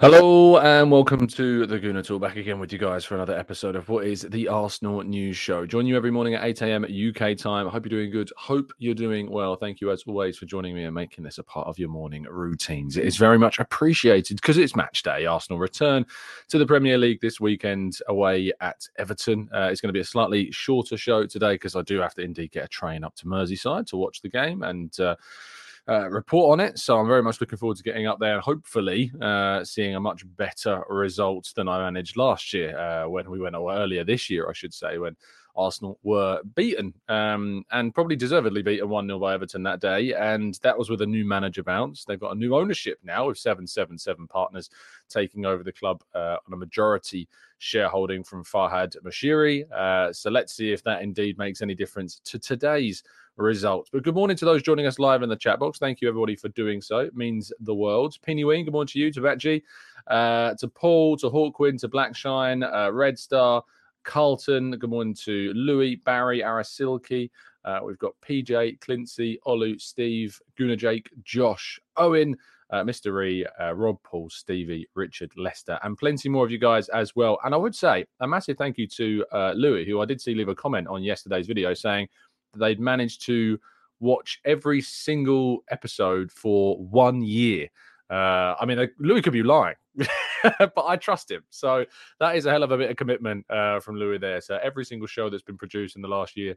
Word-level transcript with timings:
Hello 0.00 0.58
and 0.58 0.92
welcome 0.92 1.26
to 1.26 1.66
the 1.66 1.76
Gooner 1.76 2.06
Talk. 2.06 2.22
Back 2.22 2.36
again 2.36 2.60
with 2.60 2.72
you 2.72 2.78
guys 2.78 3.04
for 3.04 3.16
another 3.16 3.36
episode 3.36 3.74
of 3.74 3.88
what 3.88 4.06
is 4.06 4.22
the 4.22 4.46
Arsenal 4.46 5.02
News 5.02 5.36
Show. 5.36 5.66
Join 5.66 5.88
you 5.88 5.96
every 5.96 6.12
morning 6.12 6.36
at 6.36 6.44
8 6.44 6.62
a.m. 6.62 6.84
UK 6.84 7.36
time. 7.36 7.66
I 7.66 7.70
hope 7.70 7.84
you're 7.84 7.98
doing 7.98 8.12
good. 8.12 8.30
Hope 8.36 8.72
you're 8.78 8.94
doing 8.94 9.28
well. 9.28 9.56
Thank 9.56 9.80
you 9.80 9.90
as 9.90 10.04
always 10.06 10.38
for 10.38 10.46
joining 10.46 10.76
me 10.76 10.84
and 10.84 10.94
making 10.94 11.24
this 11.24 11.38
a 11.38 11.42
part 11.42 11.66
of 11.66 11.80
your 11.80 11.88
morning 11.88 12.28
routines. 12.30 12.96
It 12.96 13.06
is 13.06 13.16
very 13.16 13.40
much 13.40 13.58
appreciated 13.58 14.36
because 14.36 14.56
it's 14.56 14.76
match 14.76 15.02
day. 15.02 15.26
Arsenal 15.26 15.58
return 15.58 16.06
to 16.46 16.58
the 16.58 16.66
Premier 16.66 16.96
League 16.96 17.20
this 17.20 17.40
weekend 17.40 17.98
away 18.06 18.52
at 18.60 18.86
Everton. 18.98 19.48
Uh, 19.52 19.68
it's 19.72 19.80
going 19.80 19.88
to 19.88 19.92
be 19.92 19.98
a 19.98 20.04
slightly 20.04 20.48
shorter 20.52 20.96
show 20.96 21.26
today 21.26 21.54
because 21.54 21.74
I 21.74 21.82
do 21.82 21.98
have 21.98 22.14
to 22.14 22.22
indeed 22.22 22.52
get 22.52 22.66
a 22.66 22.68
train 22.68 23.02
up 23.02 23.16
to 23.16 23.26
Merseyside 23.26 23.88
to 23.88 23.96
watch 23.96 24.22
the 24.22 24.28
game 24.28 24.62
and. 24.62 24.98
Uh, 25.00 25.16
uh, 25.88 26.08
report 26.10 26.52
on 26.52 26.60
it. 26.60 26.78
So 26.78 26.98
I'm 26.98 27.08
very 27.08 27.22
much 27.22 27.40
looking 27.40 27.58
forward 27.58 27.76
to 27.78 27.82
getting 27.82 28.06
up 28.06 28.18
there 28.18 28.34
and 28.34 28.42
hopefully 28.42 29.10
uh, 29.20 29.64
seeing 29.64 29.96
a 29.96 30.00
much 30.00 30.24
better 30.36 30.84
result 30.88 31.52
than 31.56 31.68
I 31.68 31.78
managed 31.78 32.16
last 32.16 32.52
year 32.52 32.78
uh, 32.78 33.08
when 33.08 33.30
we 33.30 33.40
went 33.40 33.56
earlier 33.56 34.04
this 34.04 34.28
year, 34.28 34.48
I 34.48 34.52
should 34.52 34.74
say, 34.74 34.98
when 34.98 35.16
Arsenal 35.58 35.98
were 36.04 36.40
beaten 36.54 36.94
um, 37.08 37.64
and 37.72 37.92
probably 37.92 38.16
deservedly 38.16 38.62
beaten 38.62 38.88
1 38.88 39.06
0 39.08 39.18
by 39.18 39.34
Everton 39.34 39.64
that 39.64 39.80
day. 39.80 40.14
And 40.14 40.58
that 40.62 40.78
was 40.78 40.88
with 40.88 41.02
a 41.02 41.06
new 41.06 41.24
manager 41.24 41.62
bounce. 41.62 42.04
They've 42.04 42.18
got 42.18 42.36
a 42.36 42.38
new 42.38 42.56
ownership 42.56 42.98
now 43.02 43.26
with 43.26 43.38
777 43.38 44.28
partners 44.28 44.70
taking 45.08 45.44
over 45.44 45.64
the 45.64 45.72
club 45.72 46.02
uh, 46.14 46.36
on 46.46 46.52
a 46.52 46.56
majority 46.56 47.28
shareholding 47.58 48.22
from 48.22 48.44
Farhad 48.44 48.96
Moshiri. 49.04 49.70
Uh, 49.72 50.12
so 50.12 50.30
let's 50.30 50.54
see 50.54 50.72
if 50.72 50.82
that 50.84 51.02
indeed 51.02 51.36
makes 51.36 51.60
any 51.60 51.74
difference 51.74 52.20
to 52.24 52.38
today's 52.38 53.02
results. 53.36 53.90
But 53.92 54.04
good 54.04 54.14
morning 54.14 54.36
to 54.36 54.44
those 54.44 54.62
joining 54.62 54.86
us 54.86 54.98
live 54.98 55.22
in 55.22 55.28
the 55.28 55.36
chat 55.36 55.58
box. 55.58 55.78
Thank 55.78 56.00
you, 56.00 56.08
everybody, 56.08 56.36
for 56.36 56.48
doing 56.50 56.80
so. 56.80 56.98
It 56.98 57.16
means 57.16 57.52
the 57.60 57.74
world. 57.74 58.16
Penny 58.22 58.44
Wing, 58.44 58.64
good 58.64 58.72
morning 58.72 58.88
to 58.88 58.98
you, 58.98 59.12
to 59.12 59.20
Betji, 59.20 59.62
uh, 60.06 60.54
to 60.54 60.68
Paul, 60.68 61.16
to 61.18 61.30
Hawkwind, 61.30 61.80
to 61.80 61.88
Blackshine, 61.88 62.62
uh, 62.72 62.92
Red 62.92 63.18
Star, 63.18 63.64
Carlton. 64.08 64.70
Good 64.70 64.88
morning 64.88 65.14
to 65.24 65.52
Louis, 65.54 65.96
Barry, 65.96 66.40
Arasilki. 66.40 67.30
Uh, 67.66 67.80
we've 67.84 67.98
got 67.98 68.14
PJ, 68.26 68.80
Clincy, 68.80 69.38
Olu, 69.46 69.78
Steve, 69.78 70.40
Guna 70.56 70.76
Jake, 70.76 71.10
Josh, 71.24 71.78
Owen, 71.98 72.34
uh, 72.70 72.82
Mr. 72.82 73.14
Ree, 73.14 73.46
uh, 73.60 73.74
Rob, 73.74 73.98
Paul, 74.02 74.30
Stevie, 74.30 74.88
Richard, 74.94 75.30
Lester, 75.36 75.78
and 75.82 75.98
plenty 75.98 76.30
more 76.30 76.42
of 76.42 76.50
you 76.50 76.56
guys 76.56 76.88
as 76.88 77.14
well. 77.14 77.38
And 77.44 77.54
I 77.54 77.58
would 77.58 77.74
say 77.74 78.06
a 78.20 78.26
massive 78.26 78.56
thank 78.56 78.78
you 78.78 78.86
to 78.86 79.26
uh, 79.30 79.52
Louis, 79.54 79.84
who 79.84 80.00
I 80.00 80.06
did 80.06 80.22
see 80.22 80.34
leave 80.34 80.48
a 80.48 80.54
comment 80.54 80.88
on 80.88 81.02
yesterday's 81.02 81.46
video 81.46 81.74
saying 81.74 82.08
they'd 82.56 82.80
managed 82.80 83.26
to 83.26 83.60
watch 84.00 84.40
every 84.46 84.80
single 84.80 85.64
episode 85.70 86.32
for 86.32 86.78
one 86.78 87.20
year. 87.20 87.68
Uh, 88.08 88.54
I 88.58 88.64
mean, 88.64 88.88
Louis 88.98 89.20
could 89.20 89.34
be 89.34 89.42
lying, 89.42 89.76
but 90.58 90.84
I 90.86 90.96
trust 90.96 91.30
him. 91.30 91.42
So 91.50 91.84
that 92.20 92.36
is 92.36 92.46
a 92.46 92.50
hell 92.50 92.62
of 92.62 92.70
a 92.70 92.78
bit 92.78 92.90
of 92.90 92.96
commitment 92.96 93.44
uh, 93.50 93.80
from 93.80 93.96
Louis 93.96 94.18
there. 94.18 94.40
So 94.40 94.58
every 94.62 94.84
single 94.84 95.06
show 95.06 95.30
that's 95.30 95.42
been 95.42 95.58
produced 95.58 95.96
in 95.96 96.02
the 96.02 96.08
last 96.08 96.36
year, 96.36 96.56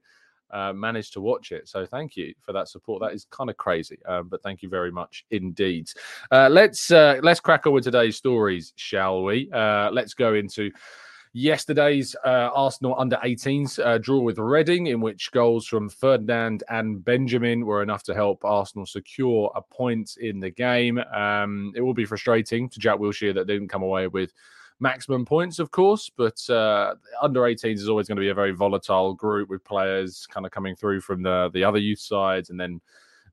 uh, 0.52 0.74
managed 0.74 1.14
to 1.14 1.22
watch 1.22 1.52
it. 1.52 1.68
So 1.68 1.86
thank 1.86 2.16
you 2.16 2.34
for 2.42 2.54
that 2.54 2.68
support. 2.68 3.02
That 3.02 3.14
is 3.14 3.26
kind 3.32 3.50
of 3.50 3.58
crazy, 3.58 4.00
um, 4.06 4.28
but 4.28 4.44
thank 4.44 4.62
you 4.62 4.70
very 4.70 4.92
much 4.92 5.26
indeed. 5.32 5.90
Uh, 6.30 6.50
let's 6.50 6.92
uh, 6.92 7.20
let's 7.24 7.40
crack 7.40 7.66
on 7.68 7.74
with 7.74 7.86
today's 7.86 8.18
stories, 8.18 8.74
shall 8.76 9.24
we? 9.24 9.50
Uh, 9.52 9.90
let's 9.92 10.14
go 10.14 10.34
into 10.34 10.72
Yesterday's 11.34 12.14
uh, 12.26 12.50
Arsenal 12.54 12.94
under 13.00 13.16
18s 13.18 13.84
uh, 13.84 13.98
draw 13.98 14.20
with 14.20 14.38
Reading, 14.38 14.88
in 14.88 15.00
which 15.00 15.32
goals 15.32 15.66
from 15.66 15.90
Ferdinand 15.90 16.64
and 16.70 17.04
Benjamin 17.04 17.66
were 17.66 17.82
enough 17.82 18.04
to 18.04 18.14
help 18.14 18.44
Arsenal 18.44 18.86
secure 18.86 19.50
a 19.56 19.62
point 19.62 20.18
in 20.20 20.42
the 20.42 20.50
game. 20.50 20.98
Um, 20.98 21.72
it 21.74 21.82
will 21.82 21.94
be 21.94 22.04
frustrating 22.04 22.68
to 22.70 22.80
Jack 22.80 22.98
Wilshere 23.00 23.34
that 23.36 23.48
didn't 23.48 23.70
come 23.70 23.84
away 23.84 24.08
with 24.08 24.34
maximum 24.82 25.26
points, 25.26 25.60
of 25.60 25.72
course, 25.72 26.12
but 26.18 26.38
uh, 26.50 26.96
under 27.22 27.42
18s 27.42 27.76
is 27.76 27.88
always 27.88 28.10
going 28.10 28.18
to 28.18 28.22
be 28.22 28.30
a 28.30 28.34
very 28.34 28.52
volatile 28.52 29.14
group 29.14 29.48
with 29.48 29.64
players 29.64 30.28
kind 30.28 30.46
of 30.46 30.52
coming 30.52 30.76
through 30.76 31.00
from 31.00 31.22
the, 31.22 31.50
the 31.54 31.64
other 31.64 31.80
youth 31.80 32.00
sides 32.00 32.50
and 32.50 32.60
then 32.60 32.82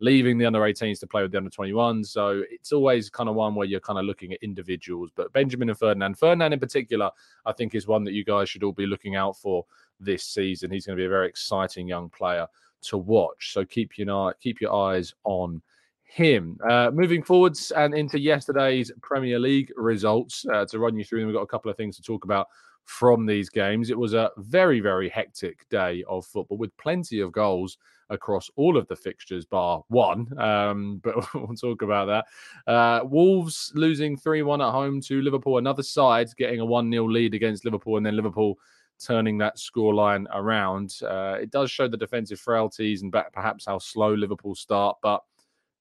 leaving 0.01 0.39
the 0.39 0.47
under 0.47 0.61
18s 0.61 1.01
to 1.01 1.07
play 1.07 1.23
with 1.23 1.33
the 1.33 1.39
under 1.39 1.51
21s. 1.51 2.07
So 2.07 2.43
it's 2.51 2.73
always 2.73 3.11
kind 3.11 3.29
of 3.29 3.35
one 3.35 3.55
where 3.55 3.67
you're 3.67 3.81
kind 3.81 3.99
of 3.99 4.05
looking 4.05 4.33
at 4.33 4.43
individuals. 4.43 5.11
But 5.15 5.33
Benjamin 5.33 5.71
and 5.71 5.79
Ferdinand, 5.79 6.19
Ferdinand 6.19 6.53
in 6.53 6.61
particular, 6.61 7.11
I 7.47 7.53
think 7.53 7.75
is 7.75 7.87
one 7.87 8.05
that 8.05 8.13
you 8.13 8.25
guys 8.25 8.49
should 8.49 8.63
all 8.63 8.73
be 8.73 8.87
looking 8.87 9.17
out 9.17 9.37
for 9.37 9.65
this 10.01 10.25
season. 10.25 10.71
He's 10.71 10.87
going 10.87 10.97
to 10.97 11.01
be 11.01 11.07
a 11.07 11.11
very 11.11 11.29
exciting 11.29 11.89
young 11.89 12.09
player 12.11 12.47
to 12.83 12.99
watch. 12.99 13.53
So 13.53 13.65
keep 13.65 13.99
your 13.99 14.35
keep 14.35 14.61
your 14.61 14.73
eyes 14.73 15.15
on 15.25 15.61
him. 16.05 16.59
Uh, 16.69 16.91
moving 16.93 17.23
forwards 17.23 17.71
and 17.73 17.95
into 17.95 18.19
yesterday's 18.19 18.91
Premier 19.03 19.39
League 19.39 19.73
results 19.77 20.47
uh, 20.53 20.65
to 20.67 20.79
run 20.79 20.97
you 20.97 21.05
through, 21.05 21.27
we've 21.27 21.35
got 21.35 21.43
a 21.43 21.47
couple 21.47 21.71
of 21.71 21.77
things 21.77 21.97
to 21.97 22.03
talk 22.03 22.25
about 22.25 22.49
from 22.85 23.27
these 23.27 23.51
games. 23.51 23.91
It 23.91 23.99
was 23.99 24.15
a 24.15 24.31
very, 24.39 24.81
very 24.81 25.11
hectic 25.11 25.69
day 25.69 26.03
of 26.09 26.25
football 26.25 26.57
with 26.57 26.75
plenty 26.79 27.21
of 27.21 27.33
goals 27.33 27.77
across 28.11 28.51
all 28.57 28.77
of 28.77 28.87
the 28.89 28.97
fixtures, 28.97 29.45
bar 29.45 29.83
one. 29.89 30.39
Um, 30.39 31.01
but 31.05 31.35
we'll 31.35 31.57
talk 31.57 31.83
about 31.83 32.07
that. 32.07 32.71
Uh, 32.71 33.05
Wolves 33.05 33.73
losing 33.75 34.17
3 34.17 34.43
1 34.43 34.61
at 34.61 34.71
home 34.71 35.01
to 35.03 35.21
Liverpool. 35.23 35.59
Another 35.59 35.83
side 35.83 36.29
getting 36.37 36.61
a 36.61 36.65
1 36.65 36.91
0 36.91 37.09
lead 37.09 37.35
against 37.35 37.65
Liverpool, 37.65 37.97
and 37.97 38.07
then 38.07 38.17
Liverpool 38.17 38.59
turning 39.05 39.39
that 39.39 39.57
scoreline 39.57 40.27
around. 40.35 40.95
Uh, 41.03 41.37
it 41.41 41.51
does 41.51 41.71
show 41.71 41.89
the 41.89 41.97
defensive 41.97 42.41
frailties 42.41 43.03
and 43.03 43.15
perhaps 43.33 43.67
how 43.67 43.79
slow 43.79 44.13
Liverpool 44.13 44.55
start, 44.55 44.97
but 45.03 45.23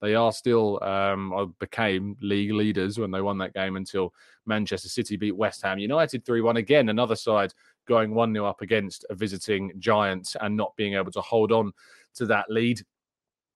they 0.02 0.14
are 0.14 0.32
still 0.32 0.82
um, 0.84 1.56
became 1.60 2.16
league 2.22 2.54
leaders 2.54 3.00
when 3.00 3.10
they 3.10 3.22
won 3.22 3.38
that 3.40 3.54
game 3.54 3.78
until 3.78 4.14
Manchester 4.46 4.90
City 4.90 5.18
beat 5.18 5.36
West 5.36 5.64
Ham 5.64 5.80
United 5.80 6.24
3 6.26 6.42
1. 6.42 6.58
Again, 6.58 6.90
another 6.90 7.16
side 7.16 7.54
going 7.88 8.14
1 8.14 8.34
0 8.34 8.46
up 8.46 8.62
against 8.62 9.06
a 9.10 9.16
visiting 9.16 9.72
giant 9.80 10.36
and 10.42 10.56
not 10.56 10.76
being 10.76 10.94
able 10.94 11.12
to 11.12 11.22
hold 11.22 11.52
on 11.52 11.72
to 12.18 12.26
that 12.28 12.46
lead. 12.50 12.82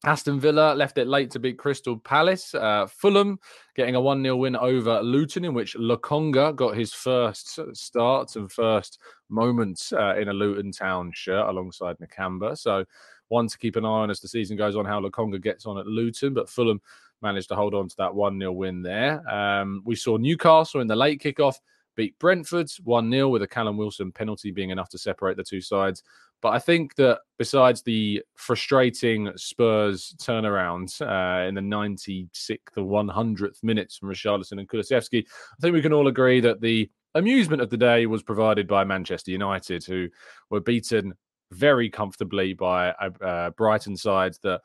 Aston 0.04 0.40
Villa 0.40 0.74
left 0.74 0.98
it 0.98 1.08
late 1.08 1.30
to 1.32 1.40
beat 1.40 1.60
Crystal 1.60 1.96
Palace. 1.96 2.56
Uh, 2.56 2.88
Fulham 2.88 3.40
getting 3.76 3.94
a 3.94 4.02
1 4.02 4.24
0 4.24 4.36
win 4.36 4.56
over 4.56 5.00
Luton, 5.02 5.46
in 5.46 5.54
which 5.54 5.76
Lokonga 5.76 6.56
got 6.56 6.76
his 6.76 6.92
first 6.92 7.60
starts 7.74 8.36
and 8.36 8.52
first 8.52 9.00
moments 9.30 9.94
uh, 9.94 10.16
in 10.16 10.30
a 10.30 10.34
Luton 10.34 10.72
Town 10.72 11.12
shirt 11.14 11.48
alongside 11.48 11.98
Nakamba. 12.00 12.58
So, 12.58 12.84
one 13.28 13.48
to 13.48 13.58
keep 13.60 13.76
an 13.76 13.86
eye 13.86 13.90
on 13.90 14.10
as 14.10 14.20
the 14.20 14.28
season 14.28 14.58
goes 14.58 14.76
on, 14.76 14.86
how 14.86 15.00
Lokonga 15.00 15.40
gets 15.40 15.68
on 15.68 15.78
at 15.78 15.86
Luton. 15.86 16.34
But 16.34 16.50
Fulham 16.50 16.82
managed 17.22 17.50
to 17.50 17.56
hold 17.56 17.76
on 17.76 17.88
to 17.88 17.96
that 17.98 18.16
1 18.16 18.40
0 18.40 18.52
win 18.54 18.82
there. 18.82 19.28
Um, 19.32 19.84
we 19.86 19.96
saw 19.96 20.18
Newcastle 20.18 20.82
in 20.82 20.88
the 20.88 20.96
late 20.96 21.22
kickoff 21.22 21.58
beat 21.96 22.18
Brentford 22.20 22.70
1 22.84 23.12
0 23.12 23.30
with 23.30 23.42
a 23.42 23.48
Callum 23.48 23.78
Wilson 23.78 24.12
penalty 24.12 24.52
being 24.52 24.70
enough 24.70 24.90
to 24.90 24.98
separate 24.98 25.38
the 25.38 25.44
two 25.44 25.62
sides. 25.62 26.04
But 26.42 26.50
I 26.50 26.60
think 26.60 26.96
that 26.96 27.20
besides 27.38 27.84
the 27.84 28.24
frustrating 28.36 29.32
Spurs 29.36 30.16
turnaround 30.20 31.00
uh, 31.02 31.48
in 31.48 31.54
the 31.54 31.62
96th 31.62 32.60
or 32.78 32.84
100th 32.84 33.64
minutes 33.64 33.98
from 33.98 34.10
Richarlison 34.10 34.60
and 34.60 34.68
Kulusevski, 34.68 35.24
I 35.24 35.62
think 35.62 35.74
we 35.74 35.84
can 35.84 35.94
all 35.94 36.08
agree 36.08 36.40
that 36.40 36.62
the 36.62 36.90
amusement 37.14 37.62
of 37.62 37.70
the 37.70 37.78
day 37.78 38.08
was 38.08 38.24
provided 38.24 38.68
by 38.68 38.84
Manchester 38.84 39.32
United, 39.32 39.84
who 39.84 40.08
were 40.50 40.62
beaten 40.62 41.14
very 41.52 41.90
comfortably 41.90 42.54
by 42.54 42.88
a 42.88 43.26
uh, 43.26 43.50
Brighton 43.52 43.96
side 43.96 44.36
that 44.42 44.62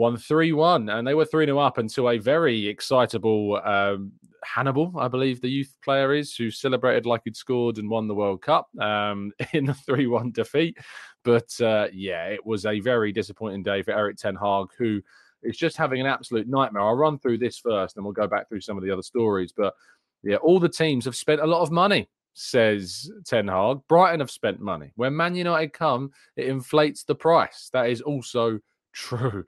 won 0.00 0.16
3 0.16 0.52
1. 0.52 0.88
And 0.88 1.06
they 1.06 1.14
were 1.14 1.26
3 1.26 1.44
0 1.44 1.58
up 1.58 1.78
until 1.78 2.08
a 2.08 2.18
very 2.18 2.66
excitable 2.66 3.60
um, 3.62 4.12
Hannibal, 4.42 4.94
I 4.98 5.08
believe 5.08 5.40
the 5.40 5.50
youth 5.50 5.76
player 5.84 6.14
is, 6.14 6.34
who 6.34 6.50
celebrated 6.50 7.04
like 7.04 7.20
he'd 7.24 7.36
scored 7.36 7.76
and 7.76 7.88
won 7.88 8.08
the 8.08 8.14
World 8.14 8.40
Cup 8.40 8.68
um, 8.80 9.32
in 9.52 9.66
the 9.66 9.74
3 9.74 10.06
1 10.06 10.32
defeat. 10.32 10.78
But 11.22 11.48
uh, 11.60 11.88
yeah, 11.92 12.28
it 12.28 12.44
was 12.44 12.64
a 12.64 12.80
very 12.80 13.12
disappointing 13.12 13.62
day 13.62 13.82
for 13.82 13.92
Erik 13.92 14.16
Ten 14.16 14.34
Hag, 14.36 14.68
who 14.78 15.02
is 15.42 15.58
just 15.58 15.76
having 15.76 16.00
an 16.00 16.06
absolute 16.06 16.48
nightmare. 16.48 16.82
I'll 16.82 16.96
run 16.96 17.18
through 17.18 17.38
this 17.38 17.58
first 17.58 17.96
and 17.96 18.04
we'll 18.04 18.14
go 18.14 18.26
back 18.26 18.48
through 18.48 18.62
some 18.62 18.78
of 18.78 18.82
the 18.82 18.90
other 18.90 19.02
stories. 19.02 19.52
But 19.54 19.74
yeah, 20.22 20.36
all 20.36 20.58
the 20.58 20.68
teams 20.68 21.04
have 21.04 21.16
spent 21.16 21.42
a 21.42 21.46
lot 21.46 21.60
of 21.60 21.70
money, 21.70 22.08
says 22.32 23.10
Ten 23.26 23.48
Hag. 23.48 23.80
Brighton 23.86 24.20
have 24.20 24.30
spent 24.30 24.60
money. 24.60 24.92
When 24.96 25.14
Man 25.14 25.34
United 25.34 25.74
come, 25.74 26.10
it 26.36 26.46
inflates 26.46 27.04
the 27.04 27.14
price. 27.14 27.68
That 27.74 27.90
is 27.90 28.00
also 28.00 28.60
true 28.94 29.44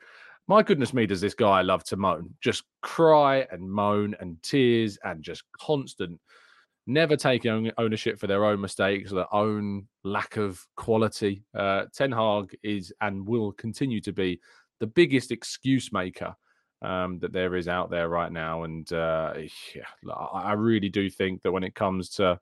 my 0.49 0.62
goodness 0.62 0.93
me, 0.93 1.06
does 1.06 1.21
this 1.21 1.35
guy 1.35 1.62
love 1.62 1.85
to 1.85 1.97
moan? 1.97 2.35
Just 2.41 2.65
cry 2.83 3.47
and 3.50 3.71
moan 3.71 4.15
and 4.21 4.43
tears 4.43 4.99
and 5.05 5.23
just 5.23 5.44
constant, 5.59 6.21
never 6.87 7.17
taking 7.17 7.71
ownership 7.79 8.19
for 8.19 8.27
their 8.27 8.44
own 8.44 8.61
mistakes 8.61 9.12
or 9.12 9.17
their 9.17 9.35
own 9.35 9.87
lack 10.05 10.37
of 10.37 10.61
quality. 10.77 11.44
Uh, 11.56 11.85
Ten 11.94 12.12
Hag 12.12 12.56
is 12.62 12.93
and 13.00 13.27
will 13.27 13.53
continue 13.53 14.00
to 14.00 14.12
be 14.12 14.41
the 14.81 14.87
biggest 14.87 15.31
excuse 15.31 15.93
maker 15.93 16.35
um, 16.83 17.19
that 17.21 17.33
there 17.33 17.55
is 17.55 17.69
out 17.69 17.91
there 17.91 18.09
right 18.09 18.33
now. 18.33 18.65
And 18.65 18.93
uh, 18.93 19.35
yeah, 19.75 20.12
I 20.35 20.53
really 20.55 20.89
do 20.89 21.09
think 21.09 21.43
that 21.43 21.53
when 21.53 21.65
it 21.65 21.75
comes 21.75 22.11
to 22.11 22.39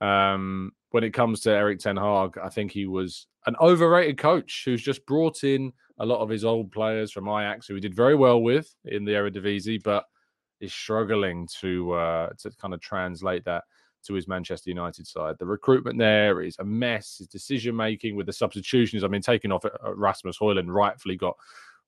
um, 0.00 0.72
when 0.90 1.04
it 1.04 1.12
comes 1.12 1.40
to 1.40 1.50
Erik 1.50 1.78
Ten 1.78 1.96
Hag, 1.96 2.38
I 2.42 2.48
think 2.48 2.72
he 2.72 2.86
was 2.86 3.26
an 3.48 3.56
overrated 3.60 4.18
coach 4.18 4.62
who's 4.64 4.82
just 4.82 5.04
brought 5.06 5.42
in 5.42 5.72
a 5.98 6.06
lot 6.06 6.20
of 6.20 6.28
his 6.28 6.44
old 6.44 6.70
players 6.70 7.10
from 7.10 7.26
Ajax, 7.28 7.66
who 7.66 7.74
he 7.74 7.80
did 7.80 7.94
very 7.94 8.14
well 8.14 8.42
with 8.42 8.72
in 8.84 9.06
the 9.06 9.12
Eredivisie, 9.12 9.82
but 9.82 10.04
is 10.60 10.72
struggling 10.72 11.48
to 11.60 11.92
uh, 11.92 12.28
to 12.38 12.50
kind 12.60 12.74
of 12.74 12.80
translate 12.80 13.44
that 13.46 13.64
to 14.04 14.14
his 14.14 14.28
Manchester 14.28 14.68
United 14.68 15.06
side. 15.06 15.36
The 15.38 15.46
recruitment 15.46 15.98
there 15.98 16.42
is 16.42 16.56
a 16.58 16.64
mess. 16.64 17.16
His 17.18 17.26
decision 17.26 17.74
making 17.74 18.16
with 18.16 18.26
the 18.26 18.32
substitutions. 18.32 19.02
I 19.02 19.08
mean, 19.08 19.22
taking 19.22 19.50
off 19.50 19.64
uh, 19.64 19.94
Rasmus 19.94 20.38
Højlund 20.38 20.68
rightfully 20.68 21.16
got 21.16 21.36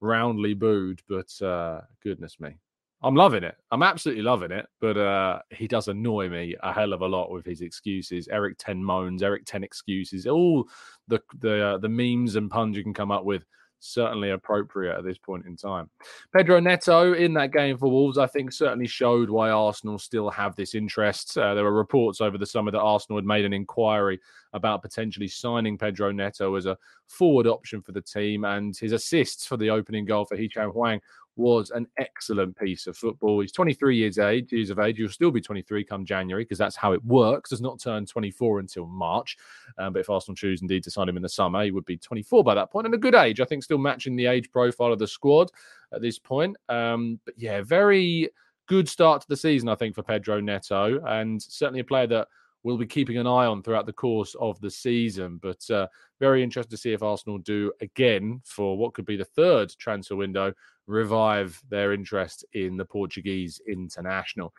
roundly 0.00 0.54
booed, 0.54 1.02
but 1.08 1.30
uh, 1.42 1.82
goodness 2.02 2.40
me, 2.40 2.56
I'm 3.02 3.14
loving 3.14 3.44
it. 3.44 3.56
I'm 3.70 3.82
absolutely 3.82 4.22
loving 4.22 4.50
it. 4.50 4.66
But 4.80 4.96
uh, 4.96 5.40
he 5.50 5.66
does 5.66 5.88
annoy 5.88 6.28
me 6.28 6.56
a 6.62 6.72
hell 6.72 6.92
of 6.92 7.00
a 7.00 7.06
lot 7.06 7.30
with 7.30 7.46
his 7.46 7.62
excuses. 7.62 8.28
Eric 8.28 8.56
Ten 8.58 8.82
moans, 8.82 9.22
Eric 9.22 9.44
Ten 9.46 9.64
excuses, 9.64 10.26
all 10.26 10.68
the 11.08 11.20
the 11.40 11.66
uh, 11.66 11.78
the 11.78 11.88
memes 11.88 12.36
and 12.36 12.50
puns 12.50 12.76
you 12.76 12.82
can 12.82 12.94
come 12.94 13.10
up 13.10 13.24
with 13.24 13.44
certainly 13.80 14.30
appropriate 14.30 14.96
at 14.96 15.04
this 15.04 15.18
point 15.18 15.46
in 15.46 15.56
time. 15.56 15.90
Pedro 16.34 16.60
Neto 16.60 17.14
in 17.14 17.32
that 17.34 17.52
game 17.52 17.76
for 17.76 17.90
Wolves, 17.90 18.18
I 18.18 18.26
think, 18.26 18.52
certainly 18.52 18.86
showed 18.86 19.30
why 19.30 19.50
Arsenal 19.50 19.98
still 19.98 20.30
have 20.30 20.54
this 20.54 20.74
interest. 20.74 21.36
Uh, 21.36 21.54
there 21.54 21.64
were 21.64 21.72
reports 21.72 22.20
over 22.20 22.38
the 22.38 22.46
summer 22.46 22.70
that 22.70 22.80
Arsenal 22.80 23.18
had 23.18 23.24
made 23.24 23.44
an 23.44 23.52
inquiry 23.52 24.20
about 24.52 24.82
potentially 24.82 25.28
signing 25.28 25.78
Pedro 25.78 26.12
Neto 26.12 26.54
as 26.54 26.66
a 26.66 26.76
forward 27.06 27.46
option 27.46 27.80
for 27.80 27.92
the 27.92 28.02
team, 28.02 28.44
and 28.44 28.76
his 28.76 28.92
assists 28.92 29.46
for 29.46 29.56
the 29.56 29.70
opening 29.70 30.04
goal 30.04 30.24
for 30.24 30.36
Hee-chan 30.36 30.68
Hwang 30.68 31.00
was 31.40 31.70
an 31.70 31.86
excellent 31.98 32.56
piece 32.56 32.86
of 32.86 32.96
football. 32.96 33.40
He's 33.40 33.52
23 33.52 33.96
years 33.96 34.18
age, 34.18 34.52
years 34.52 34.70
of 34.70 34.78
age. 34.78 34.98
He'll 34.98 35.08
still 35.08 35.30
be 35.30 35.40
23 35.40 35.84
come 35.84 36.04
January 36.04 36.44
because 36.44 36.58
that's 36.58 36.76
how 36.76 36.92
it 36.92 37.04
works. 37.04 37.50
Does 37.50 37.60
not 37.60 37.80
turn 37.80 38.06
24 38.06 38.60
until 38.60 38.86
March. 38.86 39.36
Um, 39.78 39.92
but 39.92 40.00
if 40.00 40.10
Arsenal 40.10 40.36
choose 40.36 40.62
indeed 40.62 40.84
to 40.84 40.90
sign 40.90 41.08
him 41.08 41.16
in 41.16 41.22
the 41.22 41.28
summer, 41.28 41.64
he 41.64 41.70
would 41.70 41.86
be 41.86 41.96
24 41.96 42.44
by 42.44 42.54
that 42.54 42.70
point 42.70 42.86
and 42.86 42.94
a 42.94 42.98
good 42.98 43.14
age. 43.14 43.40
I 43.40 43.44
think 43.44 43.64
still 43.64 43.78
matching 43.78 44.14
the 44.14 44.26
age 44.26 44.50
profile 44.52 44.92
of 44.92 44.98
the 44.98 45.08
squad 45.08 45.50
at 45.92 46.02
this 46.02 46.18
point. 46.18 46.56
Um, 46.68 47.18
but 47.24 47.34
yeah, 47.36 47.62
very 47.62 48.30
good 48.66 48.88
start 48.88 49.22
to 49.22 49.28
the 49.28 49.36
season, 49.36 49.68
I 49.68 49.74
think, 49.74 49.94
for 49.94 50.02
Pedro 50.02 50.40
Neto, 50.40 51.00
and 51.04 51.42
certainly 51.42 51.80
a 51.80 51.84
player 51.84 52.06
that 52.06 52.28
we'll 52.62 52.76
be 52.76 52.86
keeping 52.86 53.18
an 53.18 53.26
eye 53.26 53.46
on 53.46 53.62
throughout 53.62 53.86
the 53.86 53.92
course 53.92 54.34
of 54.40 54.60
the 54.60 54.70
season. 54.70 55.38
But 55.42 55.68
uh, 55.70 55.86
very 56.18 56.42
interested 56.42 56.70
to 56.70 56.76
see 56.76 56.92
if 56.92 57.02
Arsenal 57.02 57.38
do 57.38 57.72
again 57.80 58.40
for 58.44 58.76
what 58.76 58.94
could 58.94 59.06
be 59.06 59.16
the 59.16 59.24
third 59.24 59.72
transfer 59.78 60.16
window 60.16 60.52
revive 60.86 61.60
their 61.68 61.92
interest 61.92 62.44
in 62.52 62.76
the 62.76 62.84
Portuguese 62.84 63.60
international. 63.66 64.52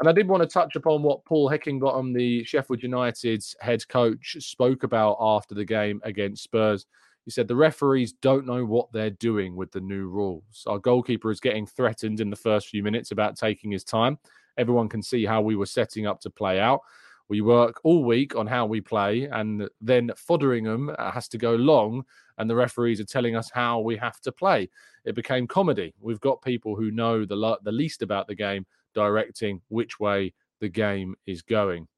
And 0.00 0.08
I 0.08 0.12
did 0.12 0.28
want 0.28 0.42
to 0.42 0.48
touch 0.48 0.76
upon 0.76 1.02
what 1.02 1.24
Paul 1.24 1.48
Heckingbottom, 1.48 2.14
the 2.14 2.42
Sheffield 2.44 2.82
United's 2.82 3.54
head 3.60 3.86
coach, 3.88 4.36
spoke 4.40 4.82
about 4.82 5.18
after 5.20 5.54
the 5.54 5.64
game 5.64 6.00
against 6.04 6.42
Spurs. 6.42 6.86
He 7.24 7.30
said 7.30 7.48
the 7.48 7.56
referees 7.56 8.12
don't 8.12 8.46
know 8.46 8.64
what 8.64 8.92
they're 8.92 9.10
doing 9.10 9.56
with 9.56 9.70
the 9.72 9.80
new 9.80 10.08
rules. 10.08 10.64
Our 10.66 10.78
goalkeeper 10.78 11.30
is 11.30 11.40
getting 11.40 11.66
threatened 11.66 12.20
in 12.20 12.28
the 12.28 12.36
first 12.36 12.68
few 12.68 12.82
minutes 12.82 13.12
about 13.12 13.36
taking 13.36 13.70
his 13.70 13.84
time. 13.84 14.18
Everyone 14.58 14.88
can 14.88 15.02
see 15.02 15.24
how 15.24 15.40
we 15.40 15.56
were 15.56 15.66
setting 15.66 16.06
up 16.06 16.20
to 16.20 16.30
play 16.30 16.60
out. 16.60 16.80
We 17.28 17.40
work 17.40 17.80
all 17.84 18.04
week 18.04 18.36
on 18.36 18.46
how 18.46 18.66
we 18.66 18.80
play, 18.80 19.24
and 19.24 19.68
then 19.80 20.10
Foderingham 20.10 20.94
uh, 20.98 21.10
has 21.10 21.26
to 21.28 21.38
go 21.38 21.54
long, 21.54 22.04
and 22.38 22.50
the 22.50 22.54
referees 22.54 23.00
are 23.00 23.04
telling 23.04 23.34
us 23.34 23.50
how 23.50 23.80
we 23.80 23.96
have 23.96 24.20
to 24.20 24.32
play. 24.32 24.68
It 25.04 25.14
became 25.14 25.46
comedy. 25.46 25.94
We've 26.00 26.20
got 26.20 26.42
people 26.42 26.76
who 26.76 26.90
know 26.90 27.24
the, 27.24 27.58
the 27.62 27.72
least 27.72 28.02
about 28.02 28.26
the 28.26 28.34
game 28.34 28.66
directing 28.94 29.60
which 29.68 29.98
way 29.98 30.34
the 30.60 30.68
game 30.68 31.14
is 31.26 31.42
going. 31.42 31.88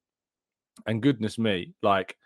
And 0.87 1.03
goodness 1.03 1.39
me, 1.39 1.75
like, 1.83 2.17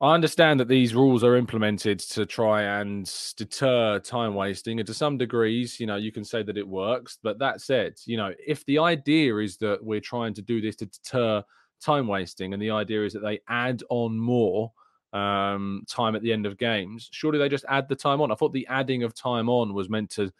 I 0.00 0.12
understand 0.12 0.60
that 0.60 0.68
these 0.68 0.94
rules 0.94 1.24
are 1.24 1.36
implemented 1.36 1.98
to 2.00 2.26
try 2.26 2.62
and 2.80 3.10
deter 3.36 4.00
time 4.00 4.34
wasting, 4.34 4.80
and 4.80 4.86
to 4.86 4.92
some 4.92 5.16
degrees, 5.16 5.80
you 5.80 5.86
know, 5.86 5.96
you 5.96 6.12
can 6.12 6.24
say 6.24 6.42
that 6.42 6.58
it 6.58 6.68
works. 6.68 7.18
But 7.22 7.38
that 7.38 7.62
said, 7.62 7.94
you 8.04 8.16
know, 8.16 8.34
if 8.44 8.66
the 8.66 8.80
idea 8.80 9.36
is 9.36 9.56
that 9.58 9.82
we're 9.82 10.00
trying 10.00 10.34
to 10.34 10.42
do 10.42 10.60
this 10.60 10.76
to 10.76 10.86
deter 10.86 11.42
time 11.84 12.06
wasting, 12.06 12.52
and 12.52 12.62
the 12.62 12.70
idea 12.70 13.04
is 13.04 13.12
that 13.12 13.20
they 13.20 13.40
add 13.48 13.82
on 13.90 14.18
more 14.18 14.72
um, 15.12 15.84
time 15.88 16.16
at 16.16 16.22
the 16.22 16.32
end 16.32 16.46
of 16.46 16.58
games, 16.58 17.08
surely 17.12 17.38
they 17.38 17.48
just 17.48 17.64
add 17.68 17.88
the 17.88 17.96
time 17.96 18.20
on. 18.20 18.32
I 18.32 18.34
thought 18.34 18.52
the 18.52 18.66
adding 18.68 19.02
of 19.02 19.14
time 19.14 19.48
on 19.48 19.74
was 19.74 19.88
meant 19.88 20.10
to 20.10 20.32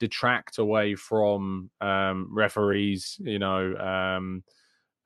detract 0.00 0.58
away 0.58 0.94
from 0.94 1.70
um, 1.80 2.28
referees, 2.30 3.18
you 3.20 3.38
know. 3.38 3.76
Um, 3.76 4.42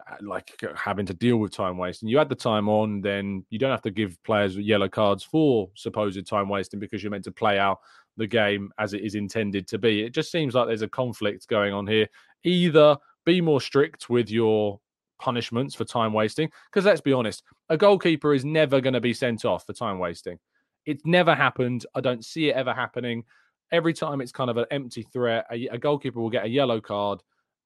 uh, 0.08 0.14
like 0.20 0.62
having 0.76 1.04
to 1.04 1.14
deal 1.14 1.38
with 1.38 1.50
time 1.50 1.76
wasting. 1.76 2.08
You 2.08 2.20
add 2.20 2.28
the 2.28 2.36
time 2.36 2.68
on, 2.68 3.00
then 3.00 3.44
you 3.50 3.58
don't 3.58 3.72
have 3.72 3.82
to 3.82 3.90
give 3.90 4.22
players 4.22 4.56
yellow 4.56 4.88
cards 4.88 5.24
for 5.24 5.68
supposed 5.74 6.24
time 6.28 6.48
wasting 6.48 6.78
because 6.78 7.02
you're 7.02 7.10
meant 7.10 7.24
to 7.24 7.32
play 7.32 7.58
out 7.58 7.80
the 8.16 8.26
game 8.26 8.70
as 8.78 8.94
it 8.94 9.02
is 9.02 9.16
intended 9.16 9.66
to 9.68 9.78
be. 9.78 10.04
It 10.04 10.14
just 10.14 10.30
seems 10.30 10.54
like 10.54 10.68
there's 10.68 10.82
a 10.82 10.88
conflict 10.88 11.48
going 11.48 11.74
on 11.74 11.88
here. 11.88 12.06
Either 12.44 12.96
be 13.24 13.40
more 13.40 13.60
strict 13.60 14.08
with 14.08 14.30
your 14.30 14.78
punishments 15.18 15.74
for 15.74 15.84
time 15.84 16.12
wasting, 16.12 16.50
because 16.70 16.84
let's 16.84 17.00
be 17.00 17.12
honest, 17.12 17.42
a 17.68 17.76
goalkeeper 17.76 18.34
is 18.34 18.44
never 18.44 18.80
going 18.80 18.94
to 18.94 19.00
be 19.00 19.14
sent 19.14 19.44
off 19.44 19.66
for 19.66 19.72
time 19.72 19.98
wasting. 19.98 20.38
It's 20.84 21.04
never 21.04 21.34
happened. 21.34 21.84
I 21.94 22.00
don't 22.00 22.24
see 22.24 22.48
it 22.48 22.56
ever 22.56 22.72
happening. 22.72 23.24
Every 23.72 23.92
time 23.92 24.20
it's 24.20 24.32
kind 24.32 24.50
of 24.50 24.56
an 24.56 24.66
empty 24.70 25.02
threat, 25.02 25.46
a, 25.50 25.66
a 25.68 25.78
goalkeeper 25.78 26.20
will 26.20 26.30
get 26.30 26.44
a 26.44 26.48
yellow 26.48 26.80
card 26.80 27.20